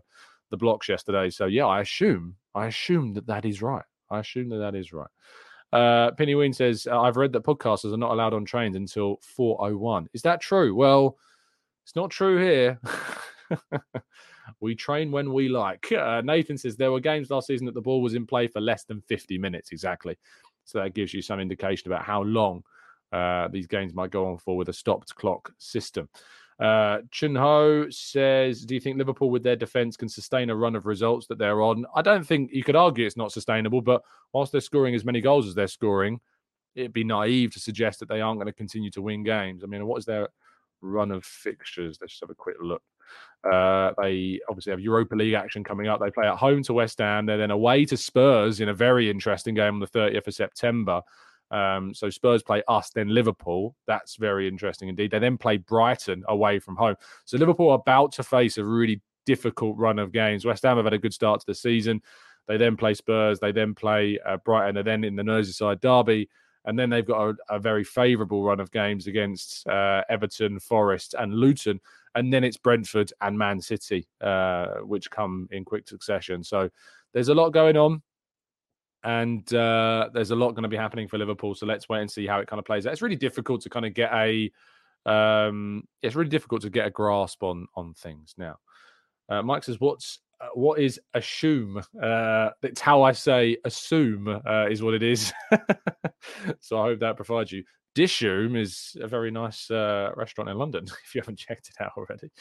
the 0.52 0.58
blocks 0.58 0.88
yesterday. 0.88 1.32
So 1.32 1.48
yeah, 1.48 1.66
I 1.66 1.82
assume 1.82 2.36
I 2.54 2.68
assume 2.68 3.14
that 3.16 3.26
that 3.28 3.44
is 3.46 3.62
right. 3.62 3.86
I 4.12 4.20
assume 4.20 4.50
that 4.50 4.58
that 4.58 4.76
is 4.76 4.94
right. 4.94 5.10
Uh, 5.72 6.12
Penny 6.12 6.36
Ween 6.36 6.54
says, 6.54 6.88
uh, 6.90 7.02
I've 7.02 7.18
read 7.18 7.34
that 7.34 7.44
podcasters 7.44 7.94
are 7.94 7.98
not 7.98 8.12
allowed 8.12 8.36
on 8.36 8.46
trains 8.46 8.76
until 8.76 9.18
4.01. 9.40 10.06
Is 10.14 10.22
that 10.22 10.40
true? 10.40 10.76
Well, 10.76 11.18
it's 11.84 11.96
not 11.96 12.12
true 12.12 12.38
here. 12.38 12.80
we 14.60 14.76
train 14.76 15.12
when 15.12 15.34
we 15.34 15.50
like. 15.50 15.92
Uh, 15.92 16.22
Nathan 16.22 16.58
says, 16.58 16.76
there 16.76 16.92
were 16.92 17.00
games 17.00 17.30
last 17.30 17.48
season 17.48 17.66
that 17.66 17.76
the 17.76 17.82
ball 17.82 18.02
was 18.02 18.14
in 18.14 18.26
play 18.26 18.48
for 18.48 18.62
less 18.62 18.84
than 18.84 19.02
50 19.02 19.38
minutes. 19.38 19.72
Exactly. 19.72 20.18
So 20.66 20.80
that 20.80 20.94
gives 20.94 21.14
you 21.14 21.22
some 21.22 21.40
indication 21.40 21.92
about 21.92 22.04
how 22.04 22.24
long 22.24 22.64
uh, 23.12 23.48
these 23.50 23.68
games 23.68 23.94
might 23.94 24.12
go 24.12 24.28
on 24.28 24.38
for 24.38 24.58
with 24.58 24.70
a 24.70 24.74
stopped 24.74 25.14
clock 25.16 25.52
system. 25.58 26.10
Uh, 26.60 27.00
Chun 27.12 27.36
Ho 27.36 27.90
says, 27.90 28.62
Do 28.62 28.74
you 28.74 28.80
think 28.80 28.98
Liverpool, 28.98 29.30
with 29.30 29.44
their 29.44 29.56
defence, 29.56 29.98
can 29.98 30.10
sustain 30.10 30.50
a 30.50 30.56
run 30.56 30.76
of 30.76 30.86
results 30.86 31.28
that 31.28 31.38
they're 31.38 31.62
on? 31.62 31.86
I 31.96 32.02
don't 32.02 32.26
think 32.26 32.52
you 32.54 32.64
could 32.64 32.76
argue 32.76 33.06
it's 33.06 33.18
not 33.18 33.32
sustainable, 33.32 33.82
but 33.82 34.02
whilst 34.34 34.52
they're 34.52 34.62
scoring 34.62 34.96
as 34.96 35.06
many 35.06 35.20
goals 35.20 35.48
as 35.48 35.56
they're 35.56 35.68
scoring, 35.68 36.20
it'd 36.76 36.94
be 36.94 37.04
naive 37.04 37.52
to 37.54 37.60
suggest 37.60 38.00
that 38.00 38.10
they 38.10 38.22
aren't 38.22 38.40
going 38.40 38.48
to 38.48 38.54
continue 38.54 38.92
to 38.92 39.02
win 39.02 39.24
games. 39.24 39.64
I 39.64 39.68
mean, 39.68 39.86
what 39.86 39.98
is 39.98 40.06
their 40.06 40.30
run 40.82 41.12
of 41.12 41.26
fixtures? 41.26 41.98
Let's 42.00 42.14
just 42.14 42.22
have 42.22 42.30
a 42.30 42.36
quick 42.36 42.58
look. 42.62 42.82
Uh, 43.44 43.92
they 44.02 44.40
obviously 44.48 44.72
have 44.72 44.80
Europa 44.80 45.16
League 45.16 45.34
action 45.34 45.64
coming 45.64 45.88
up. 45.88 46.00
They 46.00 46.12
play 46.12 46.28
at 46.28 46.38
home 46.38 46.64
to 46.64 46.74
West 46.74 47.00
Ham. 47.00 47.26
They're 47.26 47.38
then 47.38 47.52
away 47.52 47.86
to 47.86 47.98
Spurs 47.98 48.62
in 48.62 48.70
a 48.70 48.74
very 48.74 49.10
interesting 49.10 49.54
game 49.54 49.74
on 49.74 49.80
the 49.80 49.88
30th 49.88 50.28
of 50.28 50.34
September. 50.34 51.02
Um, 51.52 51.94
so 51.94 52.10
Spurs 52.10 52.42
play 52.42 52.64
us, 52.68 52.90
then 52.90 53.10
Liverpool. 53.10 53.76
That's 53.86 54.16
very 54.16 54.48
interesting 54.48 54.90
indeed. 54.90 55.12
They 55.12 55.20
then 55.20 55.38
play 55.38 55.58
Brighton 55.58 56.24
away 56.28 56.60
from 56.60 56.76
home. 56.76 56.96
So 57.26 57.38
Liverpool 57.38 57.70
are 57.70 57.76
about 57.76 58.12
to 58.14 58.24
face 58.24 58.58
a 58.58 58.66
really 58.66 59.02
difficult 59.26 59.78
run 59.78 60.00
of 60.00 60.12
games. 60.12 60.46
West 60.46 60.64
Ham 60.64 60.78
have 60.78 60.86
had 60.86 60.94
a 60.94 60.98
good 60.98 61.14
start 61.14 61.42
to 61.42 61.46
the 61.46 61.56
season. 61.56 62.02
They 62.48 62.58
then 62.58 62.76
play 62.76 62.94
Spurs. 62.94 63.40
They 63.40 63.52
then 63.52 63.76
play 63.76 64.20
uh, 64.26 64.38
Brighton. 64.38 64.78
And 64.78 64.88
then 64.88 65.04
in 65.04 65.16
the 65.16 65.24
Merseyside 65.24 65.82
derby. 65.82 66.30
And 66.66 66.80
then 66.80 66.90
they've 66.90 67.06
got 67.06 67.30
a, 67.30 67.56
a 67.56 67.60
very 67.60 67.84
favourable 67.84 68.44
run 68.44 68.60
of 68.60 68.72
games 68.72 69.08
against 69.08 69.68
uh, 69.68 70.04
Everton, 70.10 70.60
Forest, 70.60 71.14
and 71.18 71.34
Luton. 71.34 71.80
And 72.16 72.32
then 72.32 72.44
it's 72.44 72.58
Brentford 72.58 73.12
and 73.22 73.38
Man 73.38 73.60
City, 73.60 74.08
uh, 74.22 74.76
which 74.82 75.10
come 75.10 75.48
in 75.52 75.66
quick 75.66 75.88
succession. 75.88 76.44
So 76.44 76.70
there's 77.14 77.30
a 77.30 77.34
lot 77.34 77.50
going 77.50 77.78
on 77.78 78.02
and 79.04 79.54
uh, 79.54 80.10
there's 80.14 80.32
a 80.32 80.36
lot 80.36 80.52
going 80.52 80.64
to 80.64 80.70
be 80.70 80.78
happening 80.78 81.08
for 81.08 81.18
Liverpool. 81.18 81.56
So 81.56 81.66
let's 81.66 81.90
wait 81.90 82.02
and 82.02 82.12
see 82.12 82.26
how 82.26 82.40
it 82.40 82.48
kind 82.48 82.60
of 82.60 82.66
plays 82.66 82.86
out. 82.86 82.94
It's 82.94 83.02
really 83.02 83.16
difficult 83.16 83.62
to 83.62 83.70
kind 83.70 83.86
of 83.86 83.94
get 83.94 84.12
a, 84.14 84.52
um, 85.06 85.84
it's 86.02 86.16
really 86.16 86.30
difficult 86.30 86.62
to 86.62 86.70
get 86.70 86.88
a 86.88 86.92
grasp 86.92 87.44
on 87.44 87.68
on 87.76 87.94
things 87.94 88.34
now. 88.38 88.58
Uh, 89.28 89.42
Mike 89.42 89.64
says, 89.64 89.80
"What's 89.80 90.20
uh, 90.40 90.48
what 90.54 90.80
is 90.80 91.00
assume? 91.14 91.82
Uh, 92.02 92.50
it's 92.62 92.82
how 92.82 93.04
I 93.04 93.12
say 93.12 93.58
assume 93.66 94.28
uh, 94.28 94.68
is 94.70 94.82
what 94.82 94.94
it 94.94 95.04
is. 95.04 95.34
so 96.60 96.80
I 96.80 96.84
hope 96.86 97.00
that 97.00 97.18
provides 97.18 97.52
you 97.52 97.64
Dishoom 97.96 98.58
is 98.58 98.96
a 99.00 99.08
very 99.08 99.30
nice 99.30 99.70
uh, 99.70 100.12
restaurant 100.16 100.50
in 100.50 100.58
London, 100.58 100.86
if 101.06 101.14
you 101.14 101.22
haven't 101.22 101.38
checked 101.38 101.70
it 101.70 101.84
out 101.84 101.92
already. 101.98 102.32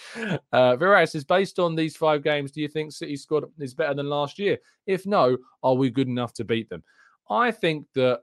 Uh, 0.53 1.07
is 1.15 1.25
based 1.25 1.59
on 1.59 1.75
these 1.75 1.97
five 1.97 2.23
games. 2.23 2.53
Do 2.53 2.61
you 2.61 2.69
think 2.69 2.93
City 2.93 3.17
squad 3.17 3.45
is 3.59 3.75
better 3.75 3.95
than 3.95 4.09
last 4.09 4.39
year? 4.39 4.59
If 4.87 5.07
no, 5.07 5.37
are 5.63 5.75
we 5.75 5.91
good 5.91 6.09
enough 6.09 6.33
to 6.35 6.45
beat 6.45 6.69
them? 6.69 6.83
I 7.29 7.51
think 7.51 7.87
that 7.95 8.21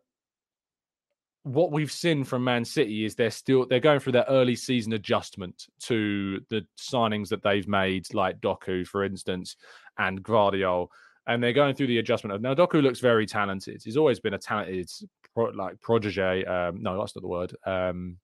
what 1.44 1.72
we've 1.72 1.92
seen 1.92 2.24
from 2.24 2.44
Man 2.44 2.65
City 2.65 3.06
is 3.06 3.15
they're 3.15 3.32
still 3.32 3.65
they're 3.65 3.80
going 3.80 4.00
through 4.00 4.12
their 4.13 4.26
early 4.28 4.56
season 4.56 4.94
adjustment 4.94 5.68
to 5.84 6.39
the 6.50 6.65
signings 6.78 7.30
that 7.30 7.44
they've 7.44 7.68
made, 7.68 8.13
like 8.13 8.39
Doku, 8.39 8.86
for 8.86 9.04
instance, 9.04 9.56
and 9.98 10.24
Gvardiol 10.24 10.88
and 11.30 11.44
they're 11.44 11.54
going 11.54 11.76
through 11.76 11.88
the 11.88 12.00
adjustment 12.00 12.34
of 12.34 12.42
now 12.42 12.56
Doku 12.56 12.82
looks 12.82 13.00
very 13.00 13.28
talented. 13.28 13.82
He's 13.84 13.98
always 13.98 14.20
been 14.20 14.34
a 14.34 14.38
talented 14.39 14.89
pro, 15.34 15.46
like 15.50 15.80
protege. 15.82 16.46
Um, 16.46 16.82
no, 16.82 16.98
that's 16.98 17.15
not 17.15 17.22
the 17.22 17.28
word. 17.28 17.56
Um, 17.65 18.18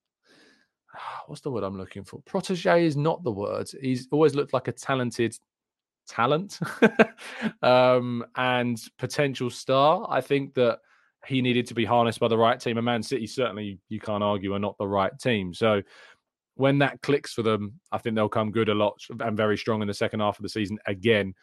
what's 1.27 1.41
the 1.41 1.51
word 1.51 1.63
I'm 1.63 1.77
looking 1.77 2.03
for? 2.03 2.21
Protege 2.25 2.85
is 2.85 2.97
not 2.97 3.23
the 3.23 3.31
word. 3.31 3.69
He's 3.81 4.07
always 4.11 4.35
looked 4.35 4.53
like 4.53 4.67
a 4.67 4.71
talented 4.71 5.37
talent 6.07 6.59
um, 7.61 8.25
and 8.35 8.81
potential 8.97 9.49
star. 9.49 10.05
I 10.09 10.21
think 10.21 10.53
that 10.55 10.79
he 11.25 11.41
needed 11.41 11.65
to 11.67 11.73
be 11.73 11.85
harnessed 11.85 12.19
by 12.19 12.27
the 12.27 12.37
right 12.37 12.59
team. 12.59 12.77
And 12.77 12.85
Man 12.85 13.03
City 13.03 13.27
certainly 13.27 13.79
you 13.89 13.99
can't 13.99 14.23
argue 14.23 14.53
are 14.53 14.59
not 14.59 14.77
the 14.77 14.87
right 14.87 15.17
team. 15.19 15.53
So 15.53 15.81
when 16.55 16.79
that 16.79 17.01
clicks 17.01 17.33
for 17.33 17.41
them, 17.41 17.79
I 17.91 17.97
think 17.97 18.15
they'll 18.15 18.29
come 18.29 18.51
good 18.51 18.69
a 18.69 18.73
lot 18.73 19.01
and 19.19 19.35
very 19.35 19.57
strong 19.57 19.81
in 19.81 19.87
the 19.87 19.93
second 19.93 20.19
half 20.19 20.37
of 20.37 20.43
the 20.43 20.49
season 20.49 20.77
again. 20.85 21.33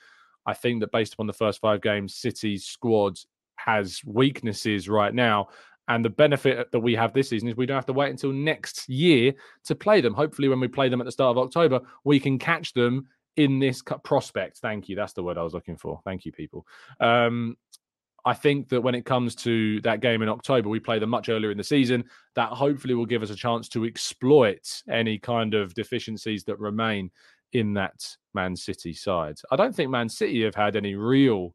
I 0.47 0.55
think 0.55 0.81
that 0.81 0.93
based 0.93 1.15
upon 1.15 1.27
the 1.27 1.33
first 1.33 1.61
five 1.61 1.83
games, 1.83 2.17
City's 2.17 2.65
squad 2.65 3.19
has 3.57 4.01
weaknesses 4.05 4.89
right 4.89 5.15
now. 5.15 5.49
And 5.89 6.05
the 6.05 6.11
benefit 6.11 6.71
that 6.71 6.81
we 6.81 6.95
have 6.95 7.13
this 7.13 7.29
season 7.29 7.49
is 7.49 7.57
we 7.57 7.67
don't 7.67 7.77
have 7.77 7.87
to 7.87 7.93
wait 7.93 8.11
until 8.11 8.33
next 8.33 8.89
year 8.89 9.35
to 9.65 9.75
play 9.75 10.01
them. 10.01 10.15
Hopefully, 10.15 10.49
when 10.49 10.61
we 10.61 10.69
play 10.69 10.89
them 10.89 11.01
at 11.01 11.05
the 11.05 11.13
start 11.13 11.37
of 11.37 11.43
October, 11.43 11.81
we 12.05 12.21
can 12.21 12.39
catch 12.39 12.73
them 12.73 13.09
in 13.37 13.59
this 13.59 13.83
prospect. 14.05 14.59
Thank 14.59 14.89
you. 14.89 14.97
That's 14.97 15.13
the 15.13 15.23
word 15.23 15.39
I 15.39 15.43
was 15.43 15.55
looking 15.55 15.77
for. 15.77 16.01
Thank 16.05 16.25
you, 16.25 16.33
people. 16.33 16.67
Um, 17.01 17.57
I 18.25 18.35
think 18.35 18.69
that 18.69 18.81
when 18.81 18.95
it 18.95 19.05
comes 19.05 19.35
to 19.37 19.81
that 19.81 20.01
game 20.01 20.23
in 20.23 20.29
October, 20.29 20.69
we 20.69 20.79
play 20.79 20.99
them 21.01 21.11
much 21.11 21.29
earlier 21.29 21.51
in 21.51 21.59
the 21.59 21.65
season. 21.65 22.05
That 22.37 22.51
hopefully 22.51 22.95
will 22.95 23.07
give 23.07 23.23
us 23.23 23.31
a 23.31 23.37
chance 23.37 23.69
to 23.71 23.85
exploit 23.85 24.83
any 24.89 25.19
kind 25.19 25.55
of 25.55 25.75
deficiencies 25.75 26.45
that 26.45 26.61
remain 26.61 27.11
in 27.53 27.75
that 27.75 28.17
Man 28.35 28.55
City 28.55 28.95
side. 28.95 29.39
I 29.51 29.57
don't 29.57 29.75
think 29.75 29.91
Man 29.91 30.09
City 30.09 30.45
have 30.45 30.55
had 30.55 30.77
any 30.77 30.95
real 30.95 31.55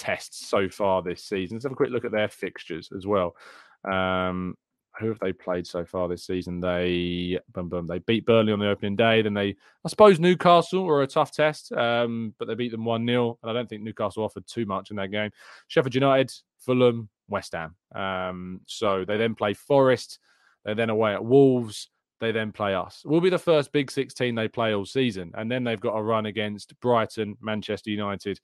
tests 0.00 0.48
so 0.48 0.68
far 0.68 1.02
this 1.02 1.22
season. 1.22 1.56
Let's 1.56 1.64
have 1.64 1.72
a 1.72 1.76
quick 1.76 1.90
look 1.90 2.06
at 2.06 2.10
their 2.10 2.28
fixtures 2.28 2.90
as 2.96 3.06
well. 3.06 3.36
Um, 3.84 4.56
who 4.98 5.08
have 5.08 5.18
they 5.20 5.32
played 5.32 5.66
so 5.66 5.84
far 5.84 6.08
this 6.08 6.24
season? 6.24 6.58
They 6.60 7.38
boom, 7.52 7.68
boom, 7.68 7.86
they 7.86 8.00
beat 8.00 8.26
Burnley 8.26 8.52
on 8.52 8.58
the 8.58 8.68
opening 8.68 8.96
day. 8.96 9.22
Then 9.22 9.34
they, 9.34 9.56
I 9.84 9.88
suppose, 9.88 10.18
Newcastle 10.18 10.84
were 10.84 11.02
a 11.02 11.06
tough 11.06 11.32
test, 11.32 11.70
um, 11.72 12.34
but 12.38 12.48
they 12.48 12.54
beat 12.54 12.72
them 12.72 12.84
one 12.84 13.06
0 13.06 13.38
And 13.42 13.50
I 13.50 13.54
don't 13.54 13.68
think 13.68 13.82
Newcastle 13.82 14.24
offered 14.24 14.46
too 14.46 14.66
much 14.66 14.90
in 14.90 14.96
that 14.96 15.10
game. 15.10 15.30
Sheffield 15.68 15.94
United, 15.94 16.32
Fulham, 16.58 17.08
West 17.28 17.52
Ham. 17.52 17.76
Um, 17.94 18.60
so 18.66 19.04
they 19.06 19.16
then 19.16 19.34
play 19.34 19.54
Forest. 19.54 20.18
They're 20.64 20.74
then 20.74 20.90
away 20.90 21.12
at 21.12 21.24
Wolves. 21.24 21.88
They 22.20 22.32
then 22.32 22.52
play 22.52 22.74
us. 22.74 23.02
We'll 23.04 23.22
be 23.22 23.30
the 23.30 23.38
first 23.38 23.72
Big 23.72 23.90
16 23.90 24.34
they 24.34 24.48
play 24.48 24.74
all 24.74 24.84
season. 24.84 25.32
And 25.34 25.50
then 25.50 25.64
they've 25.64 25.80
got 25.80 25.96
a 25.96 26.02
run 26.02 26.26
against 26.26 26.78
Brighton, 26.80 27.36
Manchester 27.40 27.90
United, 27.90 28.40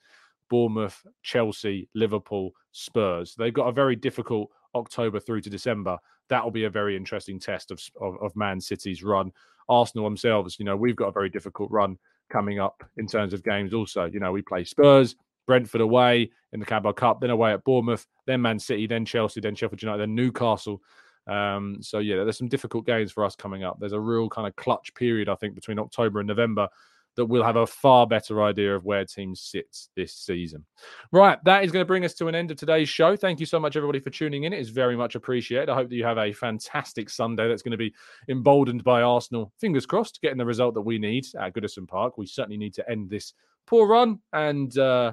Bournemouth, 0.48 1.04
Chelsea, 1.22 1.88
Liverpool, 1.94 2.52
Spurs. 2.72 3.34
They've 3.36 3.52
got 3.52 3.68
a 3.68 3.72
very 3.72 3.96
difficult 3.96 4.50
October 4.74 5.20
through 5.20 5.40
to 5.42 5.50
December. 5.50 5.98
That'll 6.28 6.50
be 6.50 6.64
a 6.64 6.70
very 6.70 6.96
interesting 6.96 7.38
test 7.38 7.70
of, 7.70 7.80
of, 8.00 8.16
of 8.20 8.36
Man 8.36 8.60
City's 8.60 9.02
run. 9.02 9.32
Arsenal 9.68 10.04
themselves, 10.04 10.58
you 10.58 10.64
know, 10.64 10.76
we've 10.76 10.96
got 10.96 11.08
a 11.08 11.12
very 11.12 11.28
difficult 11.28 11.70
run 11.70 11.98
coming 12.30 12.60
up 12.60 12.84
in 12.96 13.06
terms 13.06 13.32
of 13.32 13.42
games. 13.42 13.74
Also, 13.74 14.04
you 14.04 14.20
know, 14.20 14.32
we 14.32 14.42
play 14.42 14.64
Spurs, 14.64 15.16
Brentford 15.46 15.80
away 15.80 16.30
in 16.52 16.60
the 16.60 16.66
Carabao 16.66 16.92
Cup, 16.92 17.20
then 17.20 17.30
away 17.30 17.52
at 17.52 17.64
Bournemouth, 17.64 18.06
then 18.26 18.42
Man 18.42 18.58
City, 18.58 18.86
then 18.86 19.04
Chelsea, 19.04 19.40
then 19.40 19.54
Sheffield 19.54 19.82
United, 19.82 20.02
then 20.02 20.14
Newcastle. 20.14 20.82
Um, 21.26 21.78
so 21.80 21.98
yeah, 21.98 22.16
there's 22.16 22.38
some 22.38 22.48
difficult 22.48 22.86
games 22.86 23.10
for 23.10 23.24
us 23.24 23.34
coming 23.34 23.64
up. 23.64 23.78
There's 23.80 23.92
a 23.92 24.00
real 24.00 24.28
kind 24.28 24.46
of 24.46 24.54
clutch 24.56 24.94
period, 24.94 25.28
I 25.28 25.34
think, 25.34 25.54
between 25.54 25.78
October 25.78 26.20
and 26.20 26.28
November 26.28 26.68
that 27.16 27.26
we'll 27.26 27.42
have 27.42 27.56
a 27.56 27.66
far 27.66 28.06
better 28.06 28.42
idea 28.42 28.74
of 28.74 28.84
where 28.84 29.04
teams 29.04 29.40
sit 29.40 29.76
this 29.96 30.14
season. 30.14 30.64
Right, 31.12 31.42
that 31.44 31.64
is 31.64 31.72
going 31.72 31.82
to 31.82 31.86
bring 31.86 32.04
us 32.04 32.14
to 32.14 32.28
an 32.28 32.34
end 32.34 32.50
of 32.50 32.56
today's 32.56 32.88
show. 32.88 33.16
Thank 33.16 33.40
you 33.40 33.46
so 33.46 33.58
much, 33.58 33.76
everybody, 33.76 34.00
for 34.00 34.10
tuning 34.10 34.44
in. 34.44 34.52
It 34.52 34.60
is 34.60 34.70
very 34.70 34.96
much 34.96 35.14
appreciated. 35.14 35.68
I 35.68 35.74
hope 35.74 35.88
that 35.88 35.96
you 35.96 36.04
have 36.04 36.18
a 36.18 36.32
fantastic 36.32 37.10
Sunday 37.10 37.48
that's 37.48 37.62
going 37.62 37.72
to 37.72 37.76
be 37.78 37.94
emboldened 38.28 38.84
by 38.84 39.02
Arsenal. 39.02 39.52
Fingers 39.58 39.86
crossed, 39.86 40.20
getting 40.22 40.38
the 40.38 40.46
result 40.46 40.74
that 40.74 40.82
we 40.82 40.98
need 40.98 41.26
at 41.40 41.54
Goodison 41.54 41.88
Park. 41.88 42.18
We 42.18 42.26
certainly 42.26 42.58
need 42.58 42.74
to 42.74 42.90
end 42.90 43.10
this 43.10 43.32
poor 43.66 43.88
run 43.88 44.20
and. 44.32 44.76
Uh, 44.76 45.12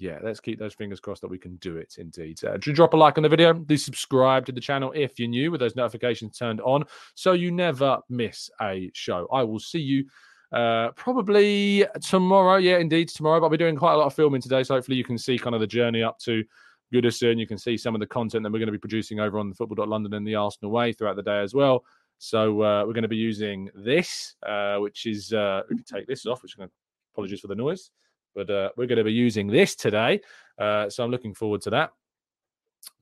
yeah, 0.00 0.18
let's 0.22 0.40
keep 0.40 0.58
those 0.58 0.72
fingers 0.72 0.98
crossed 0.98 1.20
that 1.20 1.28
we 1.28 1.38
can 1.38 1.56
do 1.56 1.76
it 1.76 1.96
indeed. 1.98 2.42
Uh, 2.42 2.56
drop 2.56 2.94
a 2.94 2.96
like 2.96 3.18
on 3.18 3.22
the 3.22 3.28
video, 3.28 3.52
do 3.52 3.76
subscribe 3.76 4.46
to 4.46 4.52
the 4.52 4.60
channel 4.60 4.92
if 4.96 5.18
you're 5.18 5.28
new 5.28 5.50
with 5.50 5.60
those 5.60 5.76
notifications 5.76 6.38
turned 6.38 6.62
on 6.62 6.84
so 7.14 7.32
you 7.32 7.52
never 7.52 7.98
miss 8.08 8.48
a 8.62 8.90
show. 8.94 9.28
I 9.30 9.42
will 9.42 9.58
see 9.58 9.78
you 9.78 10.06
uh, 10.52 10.90
probably 10.92 11.86
tomorrow. 12.00 12.56
Yeah, 12.56 12.78
indeed, 12.78 13.08
tomorrow. 13.08 13.40
But 13.40 13.46
I'll 13.46 13.50
be 13.50 13.56
doing 13.56 13.76
quite 13.76 13.94
a 13.94 13.96
lot 13.96 14.06
of 14.06 14.14
filming 14.14 14.40
today, 14.40 14.62
so 14.62 14.74
hopefully 14.74 14.96
you 14.96 15.04
can 15.04 15.18
see 15.18 15.38
kind 15.38 15.54
of 15.54 15.60
the 15.60 15.66
journey 15.66 16.02
up 16.02 16.18
to 16.20 16.44
Goodison. 16.92 17.38
You 17.38 17.46
can 17.46 17.58
see 17.58 17.76
some 17.76 17.94
of 17.94 18.00
the 18.00 18.06
content 18.06 18.42
that 18.42 18.52
we're 18.52 18.58
going 18.58 18.66
to 18.66 18.72
be 18.72 18.78
producing 18.78 19.20
over 19.20 19.38
on 19.38 19.48
the 19.48 19.54
Football.London 19.54 20.14
and 20.14 20.26
the 20.26 20.34
Arsenal 20.34 20.70
Way 20.70 20.92
throughout 20.92 21.16
the 21.16 21.22
day 21.22 21.40
as 21.40 21.54
well. 21.54 21.84
So 22.18 22.62
uh, 22.62 22.84
we're 22.86 22.92
going 22.92 23.02
to 23.02 23.08
be 23.08 23.16
using 23.16 23.70
this, 23.74 24.34
uh, 24.46 24.76
which 24.76 25.06
is 25.06 25.32
uh, 25.32 25.62
we 25.70 25.76
can 25.76 25.84
take 25.84 26.06
this 26.06 26.26
off. 26.26 26.42
Which 26.42 26.56
going 26.56 26.70
apologies 27.14 27.40
for 27.40 27.48
the 27.48 27.54
noise, 27.54 27.90
but 28.34 28.50
uh, 28.50 28.70
we're 28.76 28.86
going 28.86 28.98
to 28.98 29.04
be 29.04 29.12
using 29.12 29.46
this 29.46 29.74
today. 29.74 30.20
Uh, 30.58 30.90
so 30.90 31.02
I'm 31.02 31.10
looking 31.10 31.34
forward 31.34 31.62
to 31.62 31.70
that. 31.70 31.92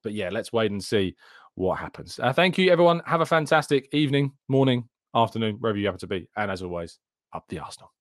But 0.02 0.12
yeah, 0.12 0.28
let's 0.30 0.52
wait 0.52 0.70
and 0.70 0.82
see 0.82 1.16
what 1.54 1.78
happens. 1.78 2.20
Uh, 2.20 2.32
thank 2.32 2.58
you, 2.58 2.70
everyone. 2.70 3.02
Have 3.06 3.20
a 3.20 3.26
fantastic 3.26 3.88
evening, 3.92 4.32
morning, 4.46 4.88
afternoon, 5.14 5.56
wherever 5.58 5.78
you 5.78 5.86
happen 5.86 6.00
to 6.00 6.06
be. 6.06 6.28
And 6.36 6.50
as 6.50 6.62
always, 6.62 6.98
up 7.32 7.46
the 7.48 7.58
Arsenal. 7.58 7.92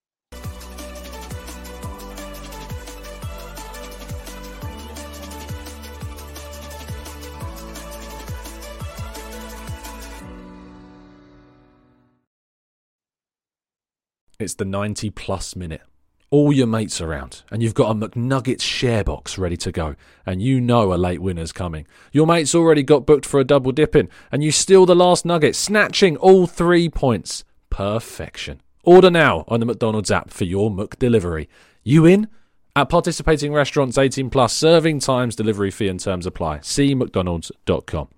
It's 14.40 14.54
the 14.54 14.64
90 14.64 15.10
plus 15.10 15.56
minute. 15.56 15.82
All 16.30 16.52
your 16.52 16.68
mates 16.68 17.00
around, 17.00 17.42
and 17.50 17.60
you've 17.60 17.74
got 17.74 17.90
a 17.90 17.94
McNuggets 17.94 18.60
share 18.60 19.02
box 19.02 19.36
ready 19.36 19.56
to 19.56 19.72
go, 19.72 19.96
and 20.24 20.40
you 20.40 20.60
know 20.60 20.92
a 20.92 20.96
late 20.96 21.20
winner's 21.20 21.50
coming. 21.50 21.88
Your 22.12 22.24
mate's 22.24 22.54
already 22.54 22.84
got 22.84 23.04
booked 23.04 23.26
for 23.26 23.40
a 23.40 23.44
double 23.44 23.72
dipping, 23.72 24.08
and 24.30 24.44
you 24.44 24.52
steal 24.52 24.86
the 24.86 24.94
last 24.94 25.24
nugget, 25.24 25.56
snatching 25.56 26.16
all 26.18 26.46
three 26.46 26.88
points. 26.88 27.42
Perfection. 27.68 28.60
Order 28.88 29.10
now 29.10 29.44
on 29.48 29.60
the 29.60 29.66
McDonald's 29.66 30.10
app 30.10 30.30
for 30.30 30.44
your 30.44 30.70
McDelivery. 30.70 31.46
You 31.84 32.06
in? 32.06 32.26
At 32.74 32.88
participating 32.88 33.52
restaurants 33.52 33.98
18 33.98 34.30
plus, 34.30 34.54
serving 34.54 35.00
times, 35.00 35.36
delivery 35.36 35.70
fee 35.70 35.88
and 35.88 36.00
terms 36.00 36.24
apply. 36.24 36.60
See 36.62 36.94
mcdonalds.com. 36.94 38.08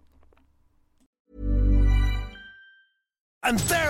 And 3.43 3.59
there 3.59 3.90